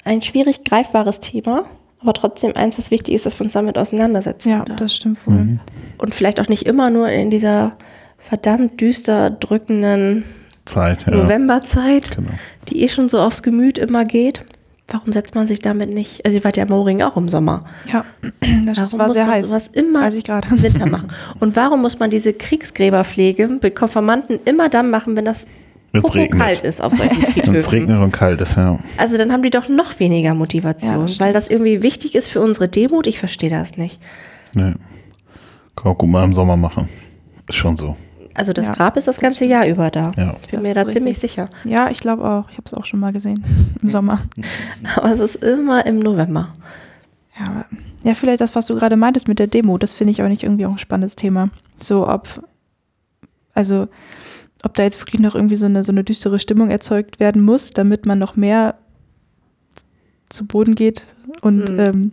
ein 0.05 0.23
schwierig 0.23 0.65
greifbares 0.65 1.21
Thema, 1.21 1.65
aber 2.01 2.13
trotzdem 2.13 2.55
eins, 2.55 2.77
das 2.77 2.91
wichtig 2.91 3.15
ist, 3.15 3.27
dass 3.27 3.39
wir 3.39 3.45
uns 3.45 3.55
damit 3.55 3.77
auseinandersetzen. 3.77 4.51
Ja, 4.51 4.65
das 4.65 4.95
stimmt 4.95 5.27
wohl. 5.27 5.35
Mhm. 5.35 5.61
Und 5.99 6.15
vielleicht 6.15 6.41
auch 6.41 6.49
nicht 6.49 6.65
immer 6.65 6.91
nur 6.91 7.09
in 7.09 7.31
dieser 7.31 7.77
verdammt 8.19 8.81
düster 8.81 9.31
drückenden 9.31 10.25
Zeit, 10.65 11.07
ja. 11.07 11.15
Novemberzeit, 11.15 12.15
Genau. 12.17 12.31
die 12.69 12.83
eh 12.83 12.89
schon 12.89 13.09
so 13.09 13.21
aufs 13.21 13.43
Gemüt 13.43 13.79
immer 13.79 14.05
geht. 14.05 14.45
Warum 14.93 15.13
setzt 15.13 15.37
man 15.37 15.47
sich 15.47 15.61
damit 15.61 15.91
nicht? 15.95 16.25
Also 16.25 16.39
ihr 16.39 16.45
wart 16.45 16.57
ja 16.57 16.65
im 16.65 16.69
Moring 16.71 17.01
auch 17.03 17.17
im 17.17 17.29
Sommer. 17.29 17.65
Ja, 17.93 18.05
das 18.67 18.77
Warum 18.79 18.99
war 18.99 19.07
muss 19.07 19.17
sehr 19.17 19.27
man 19.27 19.35
heiß. 19.35 19.49
sowas 19.49 19.69
immer 19.69 20.01
30 20.01 20.25
Grad. 20.25 20.51
im 20.51 20.63
Winter 20.63 20.87
machen? 20.87 21.09
Und 21.39 21.55
warum 21.57 21.81
muss 21.83 21.99
man 22.01 22.11
diese 22.11 22.33
Kriegsgräberpflege 22.33 23.47
mit 23.63 23.75
Konformanten 23.77 24.41
immer 24.45 24.69
dann 24.69 24.91
machen, 24.91 25.17
wenn 25.17 25.25
das 25.25 25.47
kalt 26.37 26.63
ist 26.63 26.81
auf 26.83 26.95
solchen 26.97 27.17
Wenn 27.23 27.25
es 27.25 27.33
Friedhöfen? 27.67 27.71
regnet 27.71 28.01
und 28.01 28.13
kalt 28.13 28.41
ist, 28.41 28.57
ja. 28.57 28.79
Also 28.97 29.17
dann 29.17 29.33
haben 29.33 29.43
die 29.43 29.51
doch 29.51 29.69
noch 29.69 29.99
weniger 30.01 30.29
Ja, 30.29 30.35
Motivation, 30.35 31.03
das 31.03 31.15
stimmt. 31.15 31.27
weil 31.27 31.33
das 31.33 31.49
irgendwie 31.49 31.83
wichtig 31.83 32.15
ist 32.17 32.29
für 32.29 32.41
unsere 32.41 32.69
Demut. 32.69 33.07
Ich 33.07 33.19
verstehe 33.21 33.51
das 33.51 33.77
nicht. 33.77 34.01
Nee. 34.55 34.73
Kann 35.77 35.85
man 35.85 35.95
gut 35.99 36.09
mal 36.11 36.25
im 36.25 36.35
Sommer 36.35 36.57
machen. 36.57 36.89
Ist 37.49 37.57
schon 37.57 37.77
so. 37.77 37.97
Also 38.41 38.53
das 38.55 38.69
Ja, 38.69 38.75
Grab 38.75 38.97
ist 38.97 39.07
das 39.07 39.21
ganze 39.21 39.45
Jahr 39.45 39.67
über 39.67 39.91
da. 39.91 40.13
Ja. 40.17 40.35
Ich 40.43 40.49
bin 40.49 40.61
Das 40.61 40.63
mir 40.63 40.75
da 40.75 40.81
richtig. 40.81 40.95
ziemlich 40.95 41.19
sicher. 41.19 41.49
Ja, 41.65 41.91
ich 41.91 42.01
glaube 42.01 42.25
auch. 42.25 42.49
Ich 42.51 42.57
habe 42.57 42.65
es 42.65 42.73
auch 42.75 42.85
schon 42.87 42.99
mal 42.99 43.13
gesehen 43.13 43.45
im 43.83 43.91
Sommer. 43.91 44.21
Aber 44.97 45.13
es 45.13 45.21
ist 45.21 45.37
immer 45.37 45.85
im 45.87 45.99
November. 45.99 46.53
Ja, 47.39 47.47
aber, 47.47 47.65
ja, 48.03 48.15
vielleicht 48.15 48.41
das, 48.41 48.55
was 48.55 48.67
du 48.67 48.75
gerade 48.77 48.97
meintest 48.97 49.29
mit 49.29 49.39
der 49.39 49.47
Demo, 49.47 49.77
das 49.79 49.93
finde 49.93 50.11
ich 50.13 50.23
auch 50.23 50.29
nicht 50.29 50.43
irgendwie 50.43 50.65
auch 50.67 50.73
ein 50.73 50.79
spannendes 50.79 51.17
Thema. 51.17 51.51
So, 51.79 52.09
ob, 52.09 52.29
also, 53.55 53.89
ob 54.63 54.75
da 54.75 54.83
jetzt 54.85 55.01
wirklich 55.01 55.21
noch 55.21 55.35
irgendwie 55.35 55.57
so 55.57 55.67
eine, 55.67 55.85
so 55.85 55.93
eine 55.93 56.03
düstere 56.05 56.39
Stimmung 56.39 56.71
erzeugt 56.71 57.21
werden 57.21 57.43
muss, 57.43 57.71
damit 57.71 58.05
man 58.07 58.19
noch 58.19 58.37
mehr 58.37 58.75
zu 60.31 60.47
Boden 60.47 60.75
geht 60.75 61.07
und 61.43 61.71
Mhm. 61.71 61.79
ähm, 61.79 62.13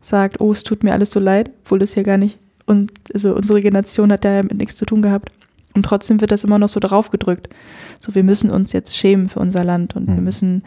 sagt, 0.00 0.40
oh, 0.40 0.52
es 0.52 0.62
tut 0.64 0.82
mir 0.84 0.92
alles 0.92 1.10
so 1.10 1.20
leid, 1.20 1.50
obwohl 1.64 1.78
das 1.80 1.94
ja 1.94 2.02
gar 2.02 2.18
nicht, 2.18 2.38
und 2.66 2.92
also 3.14 3.34
unsere 3.34 3.62
Generation 3.62 4.12
hat 4.12 4.24
da 4.24 4.32
ja 4.36 4.42
mit 4.42 4.56
nichts 4.58 4.76
zu 4.76 4.84
tun 4.86 5.02
gehabt. 5.02 5.30
Und 5.74 5.84
trotzdem 5.84 6.20
wird 6.20 6.32
das 6.32 6.44
immer 6.44 6.58
noch 6.58 6.68
so 6.68 6.80
drauf 6.80 7.10
gedrückt. 7.10 7.48
So, 8.00 8.14
wir 8.14 8.24
müssen 8.24 8.50
uns 8.50 8.72
jetzt 8.72 8.96
schämen 8.96 9.28
für 9.28 9.38
unser 9.40 9.62
Land 9.64 9.94
und 9.96 10.08
wir 10.08 10.14
Mhm. 10.16 10.24
müssen 10.24 10.64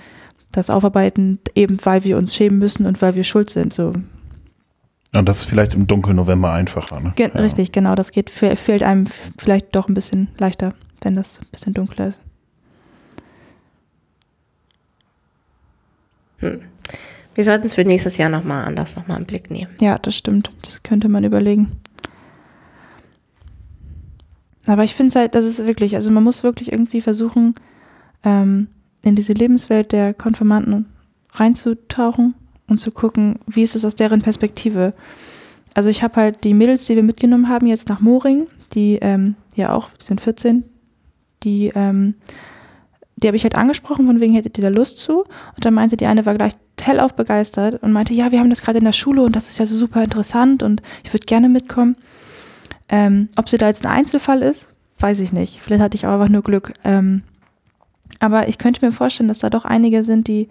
das 0.52 0.70
aufarbeiten, 0.70 1.40
eben 1.56 1.78
weil 1.84 2.04
wir 2.04 2.18
uns 2.18 2.36
schämen 2.36 2.60
müssen 2.60 2.86
und 2.86 3.02
weil 3.02 3.16
wir 3.16 3.24
schuld 3.24 3.50
sind. 3.50 3.74
So, 3.74 3.94
Und 5.16 5.30
das 5.30 5.40
ist 5.40 5.46
vielleicht 5.46 5.74
im 5.74 5.88
dunklen 5.88 6.16
November 6.16 6.52
einfacher. 6.54 7.00
Ne? 7.00 7.14
Ge 7.16 7.30
ja. 7.34 7.40
Richtig, 7.42 7.72
genau. 7.72 7.96
Das 7.96 8.12
geht, 8.12 8.30
fe- 8.30 8.56
fällt 8.56 8.84
einem 8.84 9.06
vielleicht 9.38 9.76
doch 9.76 9.88
ein 9.88 9.94
bisschen 9.94 10.30
leichter, 10.38 10.74
wenn 11.02 11.16
das 11.16 11.40
ein 11.42 11.48
bisschen 11.52 11.74
dunkler 11.74 12.08
ist. 12.08 12.20
Wir 17.36 17.44
sollten 17.44 17.66
es 17.66 17.74
für 17.74 17.86
nächstes 17.86 18.18
Jahr 18.18 18.30
nochmal 18.30 18.66
anders 18.66 18.96
nochmal 18.96 19.18
im 19.20 19.26
Blick 19.26 19.50
nehmen. 19.50 19.72
Ja, 19.80 19.98
das 19.98 20.16
stimmt. 20.16 20.52
Das 20.62 20.84
könnte 20.84 21.10
man 21.10 21.24
überlegen. 21.24 21.72
Aber 24.66 24.84
ich 24.84 24.96
finde 24.96 25.10
es 25.10 25.16
halt, 25.16 25.36
das 25.36 25.46
ist 25.46 25.66
wirklich, 25.66 25.96
also 25.96 26.12
man 26.12 26.24
muss 26.24 26.44
wirklich 26.44 26.72
irgendwie 26.72 27.02
versuchen, 27.02 27.56
ähm, 28.24 28.68
in 29.04 29.16
diese 29.16 29.34
Lebenswelt 29.34 29.92
der 29.92 30.14
Konfirmanden 30.14 30.86
reinzutauchen 31.34 32.36
und 32.68 32.78
zu 32.78 32.92
gucken, 32.92 33.40
wie 33.46 33.64
ist 33.64 33.76
es 33.76 33.84
aus 33.84 33.96
deren 33.96 34.22
Perspektive. 34.22 34.94
Also 35.74 35.90
ich 35.90 36.04
habe 36.04 36.16
halt 36.16 36.44
die 36.44 36.54
Mädels, 36.54 36.86
die 36.86 36.96
wir 36.96 37.04
mitgenommen 37.04 37.50
haben, 37.50 37.68
jetzt 37.68 37.90
nach 37.90 38.00
Moring, 38.00 38.48
die 38.74 39.00
ähm, 39.02 39.36
ja 39.56 39.74
auch, 39.74 39.90
die 40.00 40.06
sind 40.06 40.22
14, 40.22 40.64
die, 41.44 41.72
ähm, 41.76 42.16
die 43.18 43.28
habe 43.28 43.36
ich 43.36 43.44
halt 43.44 43.56
angesprochen, 43.56 44.06
von 44.06 44.22
wegen 44.22 44.34
hättet 44.34 44.58
ihr 44.58 44.64
da 44.64 44.70
Lust 44.70 44.98
zu? 44.98 45.20
Und 45.56 45.66
dann 45.66 45.74
meinte 45.74 45.98
die 45.98 46.08
eine, 46.08 46.26
war 46.26 46.36
gleich 46.36 46.54
hellauf 46.82 47.16
begeistert 47.16 47.82
und 47.82 47.92
meinte, 47.92 48.14
ja, 48.14 48.32
wir 48.32 48.40
haben 48.40 48.50
das 48.50 48.62
gerade 48.62 48.80
in 48.80 48.86
der 48.86 48.92
Schule 48.92 49.22
und 49.24 49.36
das 49.36 49.48
ist 49.48 49.58
ja 49.58 49.66
so 49.66 49.78
super 49.78 50.04
interessant 50.04 50.64
und 50.64 50.82
ich 51.04 51.14
würde 51.14 51.26
gerne 51.26 51.50
mitkommen. 51.50 51.96
Ähm, 52.96 53.28
ob 53.38 53.50
sie 53.50 53.58
da 53.58 53.68
jetzt 53.68 53.84
ein 53.88 53.92
Einzelfall 53.92 54.44
ist, 54.44 54.68
weiß 55.00 55.20
ich 55.20 55.34
nicht. 55.34 55.60
Vielleicht 55.64 55.82
hatte 55.82 55.96
ich 55.98 56.06
auch 56.06 56.12
einfach 56.14 56.30
nur 56.30 56.44
Glück. 56.44 56.74
Ähm, 56.84 57.24
aber 58.20 58.48
ich 58.48 58.60
könnte 58.60 58.86
mir 58.86 58.92
vorstellen, 58.92 59.28
dass 59.30 59.40
da 59.40 59.50
doch 59.50 59.66
einige 59.66 60.04
sind, 60.04 60.28
die 60.28 60.48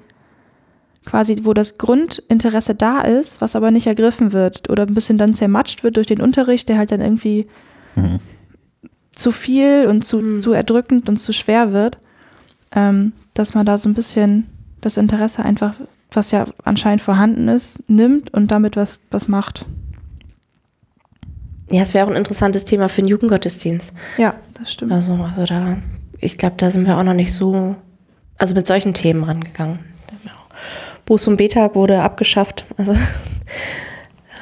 quasi, 1.04 1.36
wo 1.44 1.54
das 1.54 1.78
Grundinteresse 1.78 2.74
da 2.74 3.00
ist, 3.02 3.40
was 3.40 3.54
aber 3.54 3.70
nicht 3.70 3.86
ergriffen 3.86 4.32
wird 4.32 4.68
oder 4.70 4.82
ein 4.86 4.94
bisschen 4.94 5.18
dann 5.18 5.34
zermatscht 5.34 5.84
wird 5.84 5.96
durch 5.96 6.08
den 6.08 6.20
Unterricht, 6.20 6.68
der 6.68 6.78
halt 6.78 6.90
dann 6.90 7.00
irgendwie 7.00 7.46
Mhm. 7.94 8.18
zu 9.12 9.30
viel 9.30 9.86
und 9.88 10.02
zu, 10.04 10.18
Mhm. 10.18 10.40
zu 10.40 10.52
erdrückend 10.52 11.08
und 11.08 11.18
zu 11.18 11.32
schwer 11.32 11.72
wird, 11.72 11.98
ähm, 12.74 13.12
dass 13.34 13.54
man 13.54 13.66
da 13.66 13.78
so 13.78 13.88
ein 13.88 13.94
bisschen 13.94 14.48
das 14.80 14.96
Interesse 14.96 15.44
einfach, 15.44 15.74
was 16.10 16.32
ja 16.32 16.46
anscheinend 16.64 17.02
vorhanden 17.02 17.46
ist, 17.46 17.78
nimmt 17.88 18.34
und 18.34 18.50
damit 18.50 18.74
was, 18.74 19.00
was 19.12 19.28
macht. 19.28 19.64
Ja, 21.72 21.82
es 21.82 21.94
wäre 21.94 22.06
auch 22.06 22.10
ein 22.10 22.16
interessantes 22.16 22.64
Thema 22.64 22.88
für 22.88 23.00
den 23.00 23.08
Jugendgottesdienst. 23.08 23.92
Ja, 24.18 24.34
das 24.58 24.72
stimmt. 24.72 24.92
Also, 24.92 25.14
also 25.14 25.46
da, 25.46 25.78
ich 26.18 26.38
glaube, 26.38 26.56
da 26.58 26.70
sind 26.70 26.86
wir 26.86 26.98
auch 26.98 27.02
noch 27.02 27.14
nicht 27.14 27.32
so, 27.34 27.76
also 28.36 28.54
mit 28.54 28.66
solchen 28.66 28.94
Themen 28.94 29.24
rangegangen. 29.24 29.78
Buß- 31.08 31.28
und 31.28 31.36
Betag 31.36 31.74
wurde 31.74 32.00
abgeschafft. 32.00 32.64
Also 32.76 32.92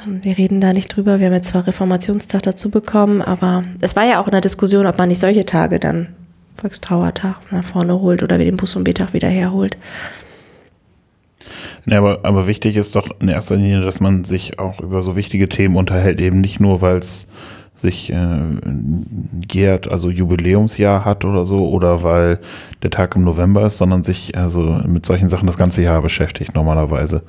ähm, 0.05 0.23
wir 0.23 0.37
reden 0.37 0.61
da 0.61 0.73
nicht 0.73 0.95
drüber. 0.95 1.19
Wir 1.19 1.27
haben 1.27 1.33
jetzt 1.33 1.49
zwar 1.49 1.65
Reformationstag 1.65 2.43
dazu 2.43 2.69
bekommen, 2.69 3.21
aber 3.21 3.63
es 3.81 3.95
war 3.95 4.05
ja 4.05 4.21
auch 4.21 4.27
in 4.27 4.31
der 4.31 4.41
Diskussion, 4.41 4.85
ob 4.85 4.97
man 4.97 5.09
nicht 5.09 5.19
solche 5.19 5.45
Tage 5.45 5.79
dann 5.79 6.09
Volkstrauertag 6.57 7.51
nach 7.51 7.65
vorne 7.65 7.99
holt 7.99 8.21
oder 8.21 8.37
wir 8.37 8.45
den 8.45 8.57
Buß- 8.57 8.77
und 8.77 8.83
Betag 8.83 9.13
wieder 9.13 9.29
herholt. 9.29 9.77
Ja, 11.85 11.97
aber, 11.97 12.19
aber 12.23 12.47
wichtig 12.47 12.77
ist 12.77 12.95
doch 12.95 13.09
in 13.19 13.27
erster 13.27 13.55
Linie, 13.55 13.81
dass 13.81 13.99
man 13.99 14.23
sich 14.23 14.59
auch 14.59 14.79
über 14.79 15.01
so 15.01 15.15
wichtige 15.15 15.49
Themen 15.49 15.75
unterhält, 15.75 16.19
eben 16.19 16.41
nicht 16.41 16.59
nur, 16.59 16.81
weil 16.81 16.97
es 16.97 17.27
sich 17.75 18.13
äh, 18.13 18.39
jährt, 19.51 19.89
also 19.89 20.09
Jubiläumsjahr 20.09 21.03
hat 21.03 21.25
oder 21.25 21.45
so, 21.45 21.67
oder 21.67 22.03
weil 22.03 22.39
der 22.83 22.91
Tag 22.91 23.15
im 23.15 23.23
November 23.23 23.65
ist, 23.65 23.77
sondern 23.77 24.03
sich 24.03 24.37
also 24.37 24.61
mit 24.85 25.05
solchen 25.05 25.29
Sachen 25.29 25.47
das 25.47 25.57
ganze 25.57 25.81
Jahr 25.81 26.01
beschäftigt 26.01 26.53
normalerweise. 26.53 27.23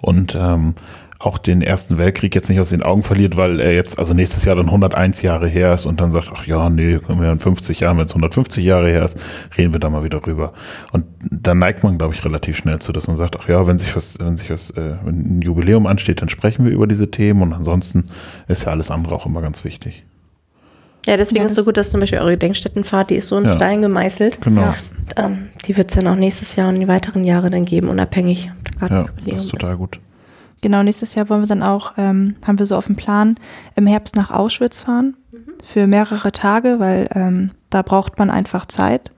Und 0.00 0.36
ähm, 0.38 0.74
auch 1.22 1.38
den 1.38 1.62
Ersten 1.62 1.98
Weltkrieg 1.98 2.34
jetzt 2.34 2.48
nicht 2.48 2.58
aus 2.58 2.70
den 2.70 2.82
Augen 2.82 3.02
verliert, 3.02 3.36
weil 3.36 3.60
er 3.60 3.72
jetzt 3.72 3.98
also 3.98 4.12
nächstes 4.12 4.44
Jahr 4.44 4.56
dann 4.56 4.66
101 4.66 5.22
Jahre 5.22 5.48
her 5.48 5.74
ist 5.74 5.86
und 5.86 6.00
dann 6.00 6.10
sagt, 6.10 6.30
ach 6.34 6.46
ja, 6.46 6.68
nee, 6.68 6.98
können 6.98 7.20
wir 7.22 7.30
in 7.30 7.38
50 7.38 7.80
Jahren, 7.80 7.96
wenn 7.98 8.06
es 8.06 8.10
150 8.10 8.64
Jahre 8.64 8.88
her 8.88 9.04
ist, 9.04 9.16
reden 9.56 9.72
wir 9.72 9.78
da 9.80 9.88
mal 9.88 10.02
wieder 10.02 10.20
drüber. 10.20 10.52
Und 10.90 11.06
da 11.30 11.54
neigt 11.54 11.84
man, 11.84 11.96
glaube 11.96 12.14
ich, 12.14 12.24
relativ 12.24 12.56
schnell 12.56 12.80
zu, 12.80 12.92
dass 12.92 13.06
man 13.06 13.16
sagt, 13.16 13.36
ach 13.40 13.48
ja, 13.48 13.66
wenn 13.66 13.78
sich 13.78 13.94
was, 13.94 14.18
wenn 14.18 14.36
sich 14.36 14.50
was, 14.50 14.70
äh, 14.70 14.96
wenn 15.04 15.38
ein 15.38 15.42
Jubiläum 15.42 15.86
ansteht, 15.86 16.22
dann 16.22 16.28
sprechen 16.28 16.64
wir 16.64 16.72
über 16.72 16.86
diese 16.88 17.10
Themen 17.10 17.42
und 17.42 17.52
ansonsten 17.52 18.06
ist 18.48 18.64
ja 18.64 18.72
alles 18.72 18.90
andere 18.90 19.14
auch 19.14 19.26
immer 19.26 19.42
ganz 19.42 19.64
wichtig. 19.64 20.04
Ja, 21.06 21.16
deswegen 21.16 21.40
Ja, 21.42 21.46
ist 21.46 21.54
so 21.54 21.64
gut, 21.64 21.76
dass 21.76 21.90
zum 21.90 22.00
Beispiel 22.00 22.18
eure 22.18 22.32
Gedenkstättenfahrt, 22.32 23.10
die 23.10 23.16
ist 23.16 23.28
so 23.28 23.38
in 23.38 23.44
Ja. 23.44 23.54
Stein 23.54 23.82
gemeißelt. 23.82 24.40
Genau. 24.40 24.60
Ja. 24.62 24.74
Ähm, 25.16 25.48
die 25.66 25.76
wird 25.76 25.90
es 25.90 25.96
dann 25.96 26.06
auch 26.06 26.14
nächstes 26.16 26.54
Jahr 26.56 26.68
und 26.68 26.78
die 26.78 26.88
weiteren 26.88 27.24
Jahre 27.24 27.50
dann 27.50 27.64
geben, 27.64 27.88
unabhängig. 27.88 28.50
Ja, 28.80 29.06
das 29.26 29.44
ist 29.44 29.50
total 29.50 29.76
gut. 29.76 30.00
Genau, 30.62 30.82
nächstes 30.84 31.16
Jahr 31.16 31.28
wollen 31.28 31.42
wir 31.42 31.48
dann 31.48 31.62
auch, 31.62 31.92
ähm, 31.98 32.36
haben 32.46 32.58
wir 32.58 32.66
so 32.66 32.76
auf 32.76 32.86
dem 32.86 32.96
Plan, 32.96 33.34
im 33.74 33.86
Herbst 33.86 34.16
nach 34.16 34.30
Auschwitz 34.30 34.80
fahren 34.80 35.16
für 35.62 35.86
mehrere 35.86 36.32
Tage, 36.32 36.78
weil 36.78 37.08
ähm, 37.14 37.50
da 37.68 37.82
braucht 37.82 38.18
man 38.18 38.30
einfach 38.30 38.66
Zeit, 38.66 39.10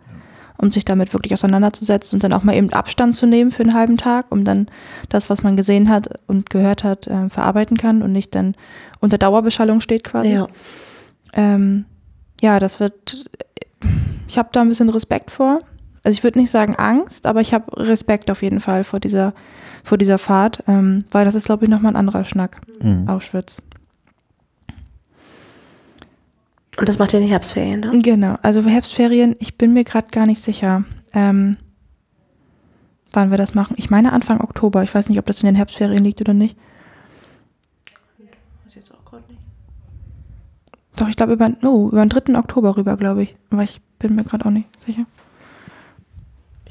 um 0.57 0.73
sich 0.73 0.87
damit 0.87 1.13
wirklich 1.13 1.35
auseinanderzusetzen 1.35 2.17
und 2.17 2.25
dann 2.25 2.33
auch 2.33 2.45
mal 2.45 2.55
eben 2.55 2.73
Abstand 2.73 3.15
zu 3.15 3.27
nehmen 3.27 3.51
für 3.51 3.63
einen 3.63 3.75
halben 3.75 3.99
Tag, 3.99 4.27
um 4.31 4.45
dann 4.45 4.69
das, 5.11 5.29
was 5.29 5.43
man 5.43 5.55
gesehen 5.57 5.91
hat 5.91 6.19
und 6.27 6.49
gehört 6.49 6.83
hat, 6.83 7.09
ähm, 7.09 7.29
verarbeiten 7.29 7.77
kann 7.77 8.03
und 8.03 8.13
nicht 8.13 8.35
dann 8.35 8.55
unter 9.01 9.19
Dauerbeschallung 9.19 9.81
steht 9.81 10.03
quasi. 10.03 10.33
Ja. 10.33 10.49
Ähm, 11.35 11.85
ja, 12.41 12.59
das 12.59 12.81
wird, 12.81 13.29
ich 14.29 14.39
habe 14.39 14.49
da 14.53 14.63
ein 14.63 14.69
bisschen 14.69 14.89
Respekt 14.89 15.31
vor. 15.31 15.61
Also 16.05 16.17
ich 16.19 16.23
würde 16.23 16.39
nicht 16.39 16.51
sagen 16.51 16.77
Angst, 16.77 17.27
aber 17.27 17.41
ich 17.41 17.55
habe 17.55 17.77
Respekt 17.89 18.31
auf 18.31 18.43
jeden 18.43 18.61
Fall 18.61 18.85
vor 18.85 19.01
dieser, 19.01 19.33
vor 19.83 19.97
dieser 19.99 20.19
Fahrt, 20.19 20.63
ähm, 20.69 21.05
weil 21.11 21.25
das 21.25 21.35
ist, 21.35 21.47
glaube 21.47 21.65
ich, 21.65 21.71
nochmal 21.71 21.93
ein 21.93 21.97
anderer 21.97 22.25
Schnack, 22.25 22.61
Mhm. 22.83 23.09
Auschwitz. 23.09 23.63
Und 26.79 26.89
das 26.89 26.99
macht 26.99 27.13
ihr 27.13 27.21
in 27.21 27.25
den 27.27 27.31
Herbstferien 27.31 27.83
dann? 27.83 28.01
Genau, 28.01 28.37
also 28.43 28.63
Herbstferien, 28.63 29.37
ich 29.39 29.57
bin 29.57 29.73
mir 29.73 29.85
gerade 29.85 30.11
gar 30.11 30.27
nicht 30.27 30.43
sicher, 30.43 30.85
ähm, 31.13 31.57
wann 33.13 33.31
wir 33.31 33.39
das 33.39 33.55
machen. 33.55 33.75
Ich 33.79 33.91
meine 33.91 34.13
Anfang 34.13 34.41
Oktober, 34.41 34.83
ich 34.83 34.93
weiß 34.95 35.09
nicht, 35.09 35.19
ob 35.19 35.27
das 35.27 35.41
in 35.41 35.47
den 35.47 35.55
Herbstferien 35.55 36.03
liegt 36.03 36.21
oder 36.21 36.35
nicht. 36.35 36.57
Doch, 40.97 41.09
ich 41.09 41.17
glaube 41.17 41.33
über, 41.33 41.51
oh, 41.63 41.89
über 41.89 42.05
den 42.05 42.09
3. 42.09 42.39
Oktober 42.39 42.77
rüber, 42.77 42.97
glaube 42.97 43.25
ich. 43.25 43.35
Aber 43.51 43.63
ich 43.63 43.81
bin 43.99 44.15
mir 44.15 44.23
gerade 44.25 44.45
auch 44.47 44.51
nicht 44.51 44.69
sicher. 44.79 45.07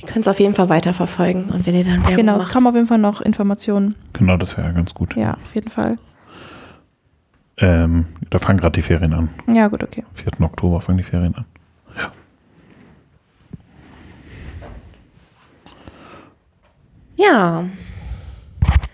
Wir 0.04 0.10
können 0.10 0.22
es 0.22 0.28
auf 0.28 0.40
jeden 0.42 0.54
Fall 0.54 0.68
weiterverfolgen 0.68 1.46
und 1.46 1.66
wenn 1.66 1.76
ihr 1.76 1.86
dann 1.86 2.02
Werbung 2.02 2.16
Genau, 2.18 2.36
es 2.36 2.44
macht, 2.44 2.54
kommen 2.54 2.68
auf 2.68 2.76
jeden 2.76 2.88
Fall 2.88 2.98
noch 2.98 3.22
Informationen. 3.22 3.96
Genau, 4.12 4.36
das 4.36 4.58
wäre 4.58 4.74
ganz 4.74 4.94
gut. 4.94 5.16
Ja, 5.16 5.36
auf 5.36 5.56
jeden 5.56 5.70
Fall. 5.70 5.98
Ähm, 7.58 8.08
da 8.30 8.38
fangen 8.38 8.60
gerade 8.60 8.74
die 8.74 8.82
Ferien 8.82 9.14
an. 9.14 9.30
Ja, 9.48 9.70
gut, 9.70 9.82
okay. 9.82 10.04
4. 10.16 10.42
Oktober 10.42 10.82
fangen 10.82 10.98
die 10.98 11.04
Ferien 11.06 11.34
an. 11.36 11.46
Ja. 17.16 17.64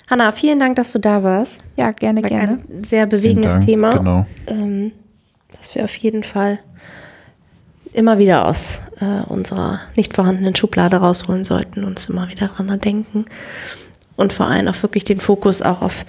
Hanna, 0.09 0.31
vielen 0.31 0.59
Dank, 0.59 0.75
dass 0.75 0.91
du 0.91 0.99
da 0.99 1.23
warst. 1.23 1.63
Ja, 1.75 1.91
gerne, 1.91 2.21
War 2.23 2.29
gerne. 2.29 2.59
ein 2.69 2.83
sehr 2.83 3.05
bewegendes 3.05 3.53
Dank. 3.53 3.65
Thema, 3.65 3.97
Genau. 3.97 4.25
ähm, 4.47 4.91
das 5.55 5.73
wir 5.75 5.83
auf 5.83 5.95
jeden 5.95 6.23
Fall 6.23 6.59
immer 7.93 8.17
wieder 8.17 8.47
aus 8.47 8.81
äh, 8.99 9.23
unserer 9.27 9.79
nicht 9.95 10.13
vorhandenen 10.13 10.55
Schublade 10.55 10.97
rausholen 10.97 11.43
sollten, 11.43 11.83
uns 11.83 12.09
immer 12.09 12.29
wieder 12.29 12.47
dran 12.47 12.79
denken 12.79 13.25
und 14.19 14.33
vor 14.33 14.47
allem 14.47 14.67
auch 14.67 14.81
wirklich 14.83 15.05
den 15.05 15.21
Fokus 15.21 15.61
auch 15.61 15.81
auf 15.81 16.03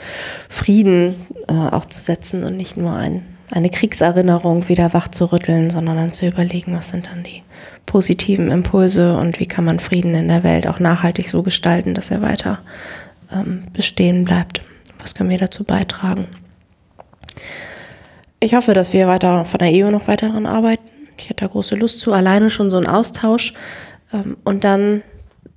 Frieden 0.48 1.14
äh, 1.48 1.52
auch 1.52 1.86
zu 1.86 2.00
setzen 2.00 2.42
und 2.42 2.56
nicht 2.56 2.76
nur 2.76 2.92
ein, 2.92 3.22
eine 3.50 3.70
Kriegserinnerung 3.70 4.68
wieder 4.68 4.92
wach 4.92 5.08
zu 5.08 5.26
rütteln, 5.26 5.70
sondern 5.70 5.96
dann 5.96 6.12
zu 6.12 6.26
überlegen, 6.26 6.74
was 6.74 6.88
sind 6.88 7.06
dann 7.06 7.22
die 7.22 7.42
positiven 7.86 8.50
Impulse 8.50 9.16
und 9.16 9.38
wie 9.38 9.46
kann 9.46 9.64
man 9.64 9.78
Frieden 9.78 10.14
in 10.14 10.28
der 10.28 10.42
Welt 10.42 10.66
auch 10.66 10.80
nachhaltig 10.80 11.28
so 11.28 11.42
gestalten, 11.42 11.94
dass 11.94 12.10
er 12.10 12.20
weiter 12.20 12.58
ähm, 13.32 13.64
bestehen 13.72 14.24
bleibt. 14.24 14.62
Was 14.98 15.14
können 15.14 15.30
wir 15.30 15.38
dazu 15.38 15.62
beitragen? 15.62 16.26
Ich 18.40 18.54
hoffe, 18.54 18.74
dass 18.74 18.92
wir 18.92 19.06
weiter 19.06 19.44
von 19.44 19.58
der 19.58 19.70
EU 19.72 19.90
noch 19.90 20.08
weiter 20.08 20.28
daran 20.28 20.46
arbeiten. 20.46 20.99
Ich 21.20 21.30
hätte 21.30 21.44
da 21.44 21.50
große 21.50 21.76
Lust 21.76 22.00
zu, 22.00 22.12
alleine 22.12 22.50
schon 22.50 22.70
so 22.70 22.76
ein 22.76 22.86
Austausch 22.86 23.52
ähm, 24.12 24.36
und 24.44 24.64
dann 24.64 25.02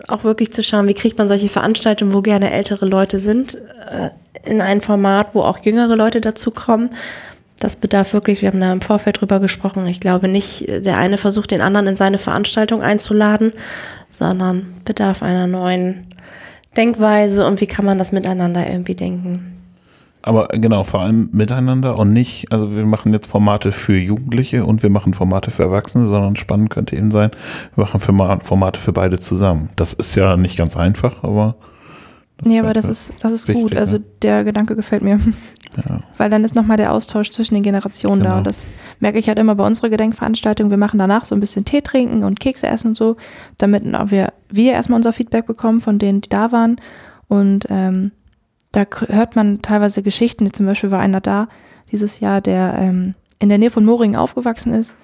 auch 0.07 0.23
wirklich 0.23 0.51
zu 0.51 0.63
schauen, 0.63 0.87
wie 0.87 0.93
kriegt 0.93 1.17
man 1.17 1.27
solche 1.27 1.49
Veranstaltungen, 1.49 2.13
wo 2.13 2.21
gerne 2.21 2.51
ältere 2.51 2.85
Leute 2.85 3.19
sind, 3.19 3.55
äh, 3.55 4.09
in 4.43 4.61
ein 4.61 4.81
Format, 4.81 5.33
wo 5.33 5.41
auch 5.41 5.59
jüngere 5.59 5.95
Leute 5.95 6.19
dazu 6.19 6.51
kommen. 6.51 6.89
Das 7.59 7.77
bedarf 7.77 8.13
wirklich, 8.13 8.41
wir 8.41 8.49
haben 8.49 8.59
da 8.59 8.73
im 8.73 8.81
Vorfeld 8.81 9.21
drüber 9.21 9.39
gesprochen. 9.39 9.87
Ich 9.87 10.01
glaube 10.01 10.27
nicht, 10.27 10.67
der 10.67 10.97
eine 10.97 11.17
versucht, 11.17 11.51
den 11.51 11.61
anderen 11.61 11.87
in 11.87 11.95
seine 11.95 12.17
Veranstaltung 12.17 12.81
einzuladen, 12.81 13.53
sondern 14.11 14.81
bedarf 14.83 15.23
einer 15.23 15.47
neuen 15.47 16.07
Denkweise 16.75 17.45
und 17.45 17.61
wie 17.61 17.67
kann 17.67 17.85
man 17.85 17.97
das 17.97 18.11
miteinander 18.11 18.67
irgendwie 18.67 18.95
denken. 18.95 19.62
Aber 20.25 20.47
genau, 20.47 20.85
vor 20.85 21.01
allem 21.01 21.29
miteinander 21.33 21.99
und 21.99 22.13
nicht, 22.13 22.49
also 22.49 22.73
wir 22.73 22.85
machen 22.85 23.11
jetzt 23.11 23.27
Formate 23.27 23.73
für 23.73 23.97
Jugendliche 23.97 24.65
und 24.65 24.81
wir 24.81 24.89
machen 24.89 25.13
Formate 25.13 25.51
für 25.51 25.63
Erwachsene, 25.63 26.07
sondern 26.07 26.37
spannend 26.37 26.69
könnte 26.69 26.95
eben 26.95 27.11
sein, 27.11 27.31
wir 27.75 27.85
machen 27.85 27.99
Formate 27.99 28.79
für 28.79 28.93
beide 28.93 29.19
zusammen. 29.19 29.69
Das 29.75 29.93
ist 29.93 30.15
ja 30.15 30.37
nicht 30.37 30.57
ganz 30.57 30.77
einfach, 30.77 31.23
aber. 31.23 31.55
Nee, 32.41 32.59
aber 32.59 32.71
das 32.71 32.85
ist, 32.85 33.13
das 33.21 33.33
ist 33.33 33.49
wichtig, 33.49 33.63
gut. 33.63 33.75
Also 33.75 33.99
der 34.21 34.45
Gedanke 34.45 34.77
gefällt 34.77 35.03
mir. 35.03 35.19
Ja. 35.75 35.99
Weil 36.17 36.29
dann 36.29 36.43
ist 36.43 36.55
nochmal 36.55 36.77
der 36.77 36.93
Austausch 36.93 37.31
zwischen 37.31 37.55
den 37.55 37.63
Generationen 37.63 38.21
genau. 38.21 38.33
da. 38.33 38.37
Und 38.37 38.47
das 38.47 38.65
merke 38.99 39.19
ich 39.19 39.27
halt 39.27 39.39
immer 39.39 39.55
bei 39.55 39.65
unserer 39.65 39.89
Gedenkveranstaltung. 39.89 40.69
Wir 40.69 40.77
machen 40.77 40.99
danach 40.99 41.25
so 41.25 41.35
ein 41.35 41.39
bisschen 41.39 41.65
Tee 41.65 41.81
trinken 41.81 42.23
und 42.23 42.39
Kekse 42.39 42.67
essen 42.67 42.89
und 42.89 42.97
so, 42.97 43.17
damit 43.57 43.83
wir, 43.83 44.33
wir 44.49 44.71
erstmal 44.71 44.97
unser 44.97 45.13
Feedback 45.13 45.47
bekommen 45.47 45.81
von 45.81 45.99
denen, 45.99 46.21
die 46.21 46.29
da 46.29 46.51
waren. 46.51 46.77
Und 47.27 47.65
ähm, 47.69 48.11
da 48.73 48.85
hört 49.07 49.37
man 49.37 49.61
teilweise 49.61 50.03
Geschichten. 50.03 50.51
Zum 50.51 50.65
Beispiel 50.65 50.91
war 50.91 50.99
einer 50.99 51.21
da 51.21 51.47
dieses 51.91 52.19
Jahr, 52.19 52.41
der 52.41 52.75
ähm, 52.79 53.15
in 53.39 53.47
der 53.47 53.57
Nähe 53.57 53.71
von 53.71 53.85
Moringen 53.85 54.15
aufgewachsen 54.17 54.73
ist 54.73 54.95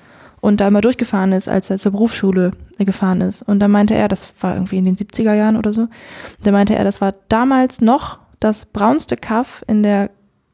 und 0.42 0.60
da 0.60 0.68
immer 0.68 0.82
durchgefahren 0.82 1.32
ist, 1.32 1.48
als 1.48 1.70
er 1.70 1.78
zur 1.78 1.92
Berufsschule 1.92 2.52
gefahren 2.78 3.22
ist. 3.22 3.44
Und 3.44 3.60
da 3.60 3.68
meinte 3.68 3.94
er, 3.94 4.08
das 4.08 4.34
war 4.42 4.56
irgendwie 4.56 4.78
in 4.78 4.86
den 4.86 4.96
70er 4.96 5.34
Jahren 5.34 5.56
oder 5.56 5.72
so, 5.72 5.88
da 6.44 6.52
meinte 6.52 6.76
er, 6.76 6.84
das 6.84 7.00
war 7.00 7.14
damals 7.30 7.80
noch 7.80 8.20
das 8.40 8.66
braunste 8.66 9.18
Kaff 9.18 9.64
in 9.68 9.84
der 9.84 10.10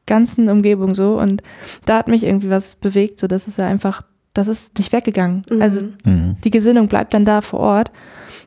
ganzen 0.06 0.48
Umgebung 0.48 0.94
so. 0.94 1.18
Und 1.18 1.42
da 1.86 1.98
hat 1.98 2.08
mich 2.08 2.24
irgendwie 2.24 2.50
was 2.50 2.76
bewegt, 2.76 3.18
so 3.18 3.26
dass 3.26 3.46
es 3.46 3.56
ja 3.56 3.66
einfach, 3.66 4.02
das 4.34 4.48
ist 4.48 4.76
nicht 4.76 4.92
weggegangen. 4.92 5.42
Mhm. 5.50 5.62
Also 5.62 5.80
mhm. 6.04 6.36
die 6.44 6.50
Gesinnung 6.50 6.88
bleibt 6.88 7.14
dann 7.14 7.24
da 7.24 7.40
vor 7.40 7.60
Ort. 7.60 7.92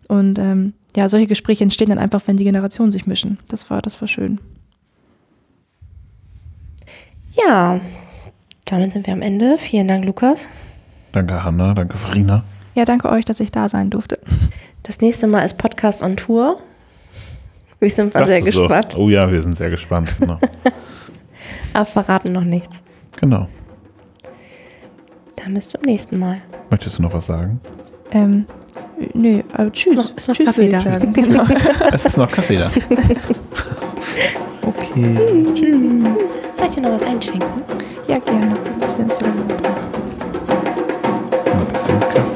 Und 0.08 0.38
ähm, 0.38 0.73
ja, 0.95 1.08
solche 1.10 1.27
Gespräche 1.27 1.63
entstehen 1.63 1.89
dann 1.89 1.97
einfach, 1.97 2.21
wenn 2.25 2.38
die 2.38 2.43
Generationen 2.43 2.91
sich 2.91 3.08
mischen. 3.08 3.39
Das 3.47 3.69
war, 3.69 3.82
das 3.82 3.99
war 4.01 4.08
schön. 4.08 4.39
Ja, 7.31 7.79
damit 8.65 8.91
sind 8.91 9.07
wir 9.07 9.13
am 9.13 9.21
Ende. 9.21 9.57
Vielen 9.57 9.87
Dank, 9.87 10.05
Lukas. 10.05 10.47
Danke, 11.11 11.43
Hanna. 11.43 11.73
Danke, 11.73 11.97
Farina. 11.97 12.43
Ja, 12.75 12.85
danke 12.85 13.09
euch, 13.09 13.25
dass 13.25 13.39
ich 13.39 13.51
da 13.51 13.67
sein 13.69 13.89
durfte. 13.89 14.19
Das 14.83 15.01
nächste 15.01 15.27
Mal 15.27 15.43
ist 15.43 15.57
Podcast 15.57 16.01
on 16.03 16.17
Tour. 16.17 16.59
Wir 17.79 17.89
sind 17.89 18.13
mal 18.13 18.25
sehr 18.25 18.41
gespannt. 18.41 18.91
So. 18.93 18.99
Oh 18.99 19.09
ja, 19.09 19.31
wir 19.31 19.41
sind 19.41 19.57
sehr 19.57 19.69
gespannt. 19.69 20.13
Genau. 20.19 20.39
Aber 21.73 21.85
verraten 21.85 22.31
noch 22.31 22.43
nichts. 22.43 22.81
Genau. 23.19 23.47
Dann 25.35 25.53
bis 25.53 25.69
zum 25.69 25.81
nächsten 25.83 26.19
Mal. 26.19 26.41
Möchtest 26.69 26.97
du 26.97 27.03
noch 27.03 27.13
was 27.13 27.25
sagen? 27.25 27.59
Ähm, 28.11 28.45
nö, 29.13 29.41
aber 29.53 29.71
tschüss. 29.71 29.95
Noch, 29.95 30.15
ist 30.15 30.27
noch 30.27 30.35
tschüss, 30.35 30.47
Kaffee 30.47 30.69
da. 30.69 30.81
Genau. 30.97 31.45
es 31.91 32.05
ist 32.05 32.17
noch 32.17 32.31
Kaffee 32.31 32.57
da. 32.57 32.69
Okay. 34.62 34.99
Mhm. 34.99 35.55
Tschüss. 35.55 35.79
Soll 36.57 36.67
ich 36.67 36.71
dir 36.75 36.81
noch 36.81 36.91
was 36.91 37.03
einschenken? 37.03 37.49
Ja, 38.07 38.17
gerne. 38.19 38.47
Ein 38.47 38.79
bisschen 38.79 39.09
Cinnamon. 39.09 39.45
Ein 41.45 41.65
bisschen 41.73 41.99
Kaffee. 41.99 42.28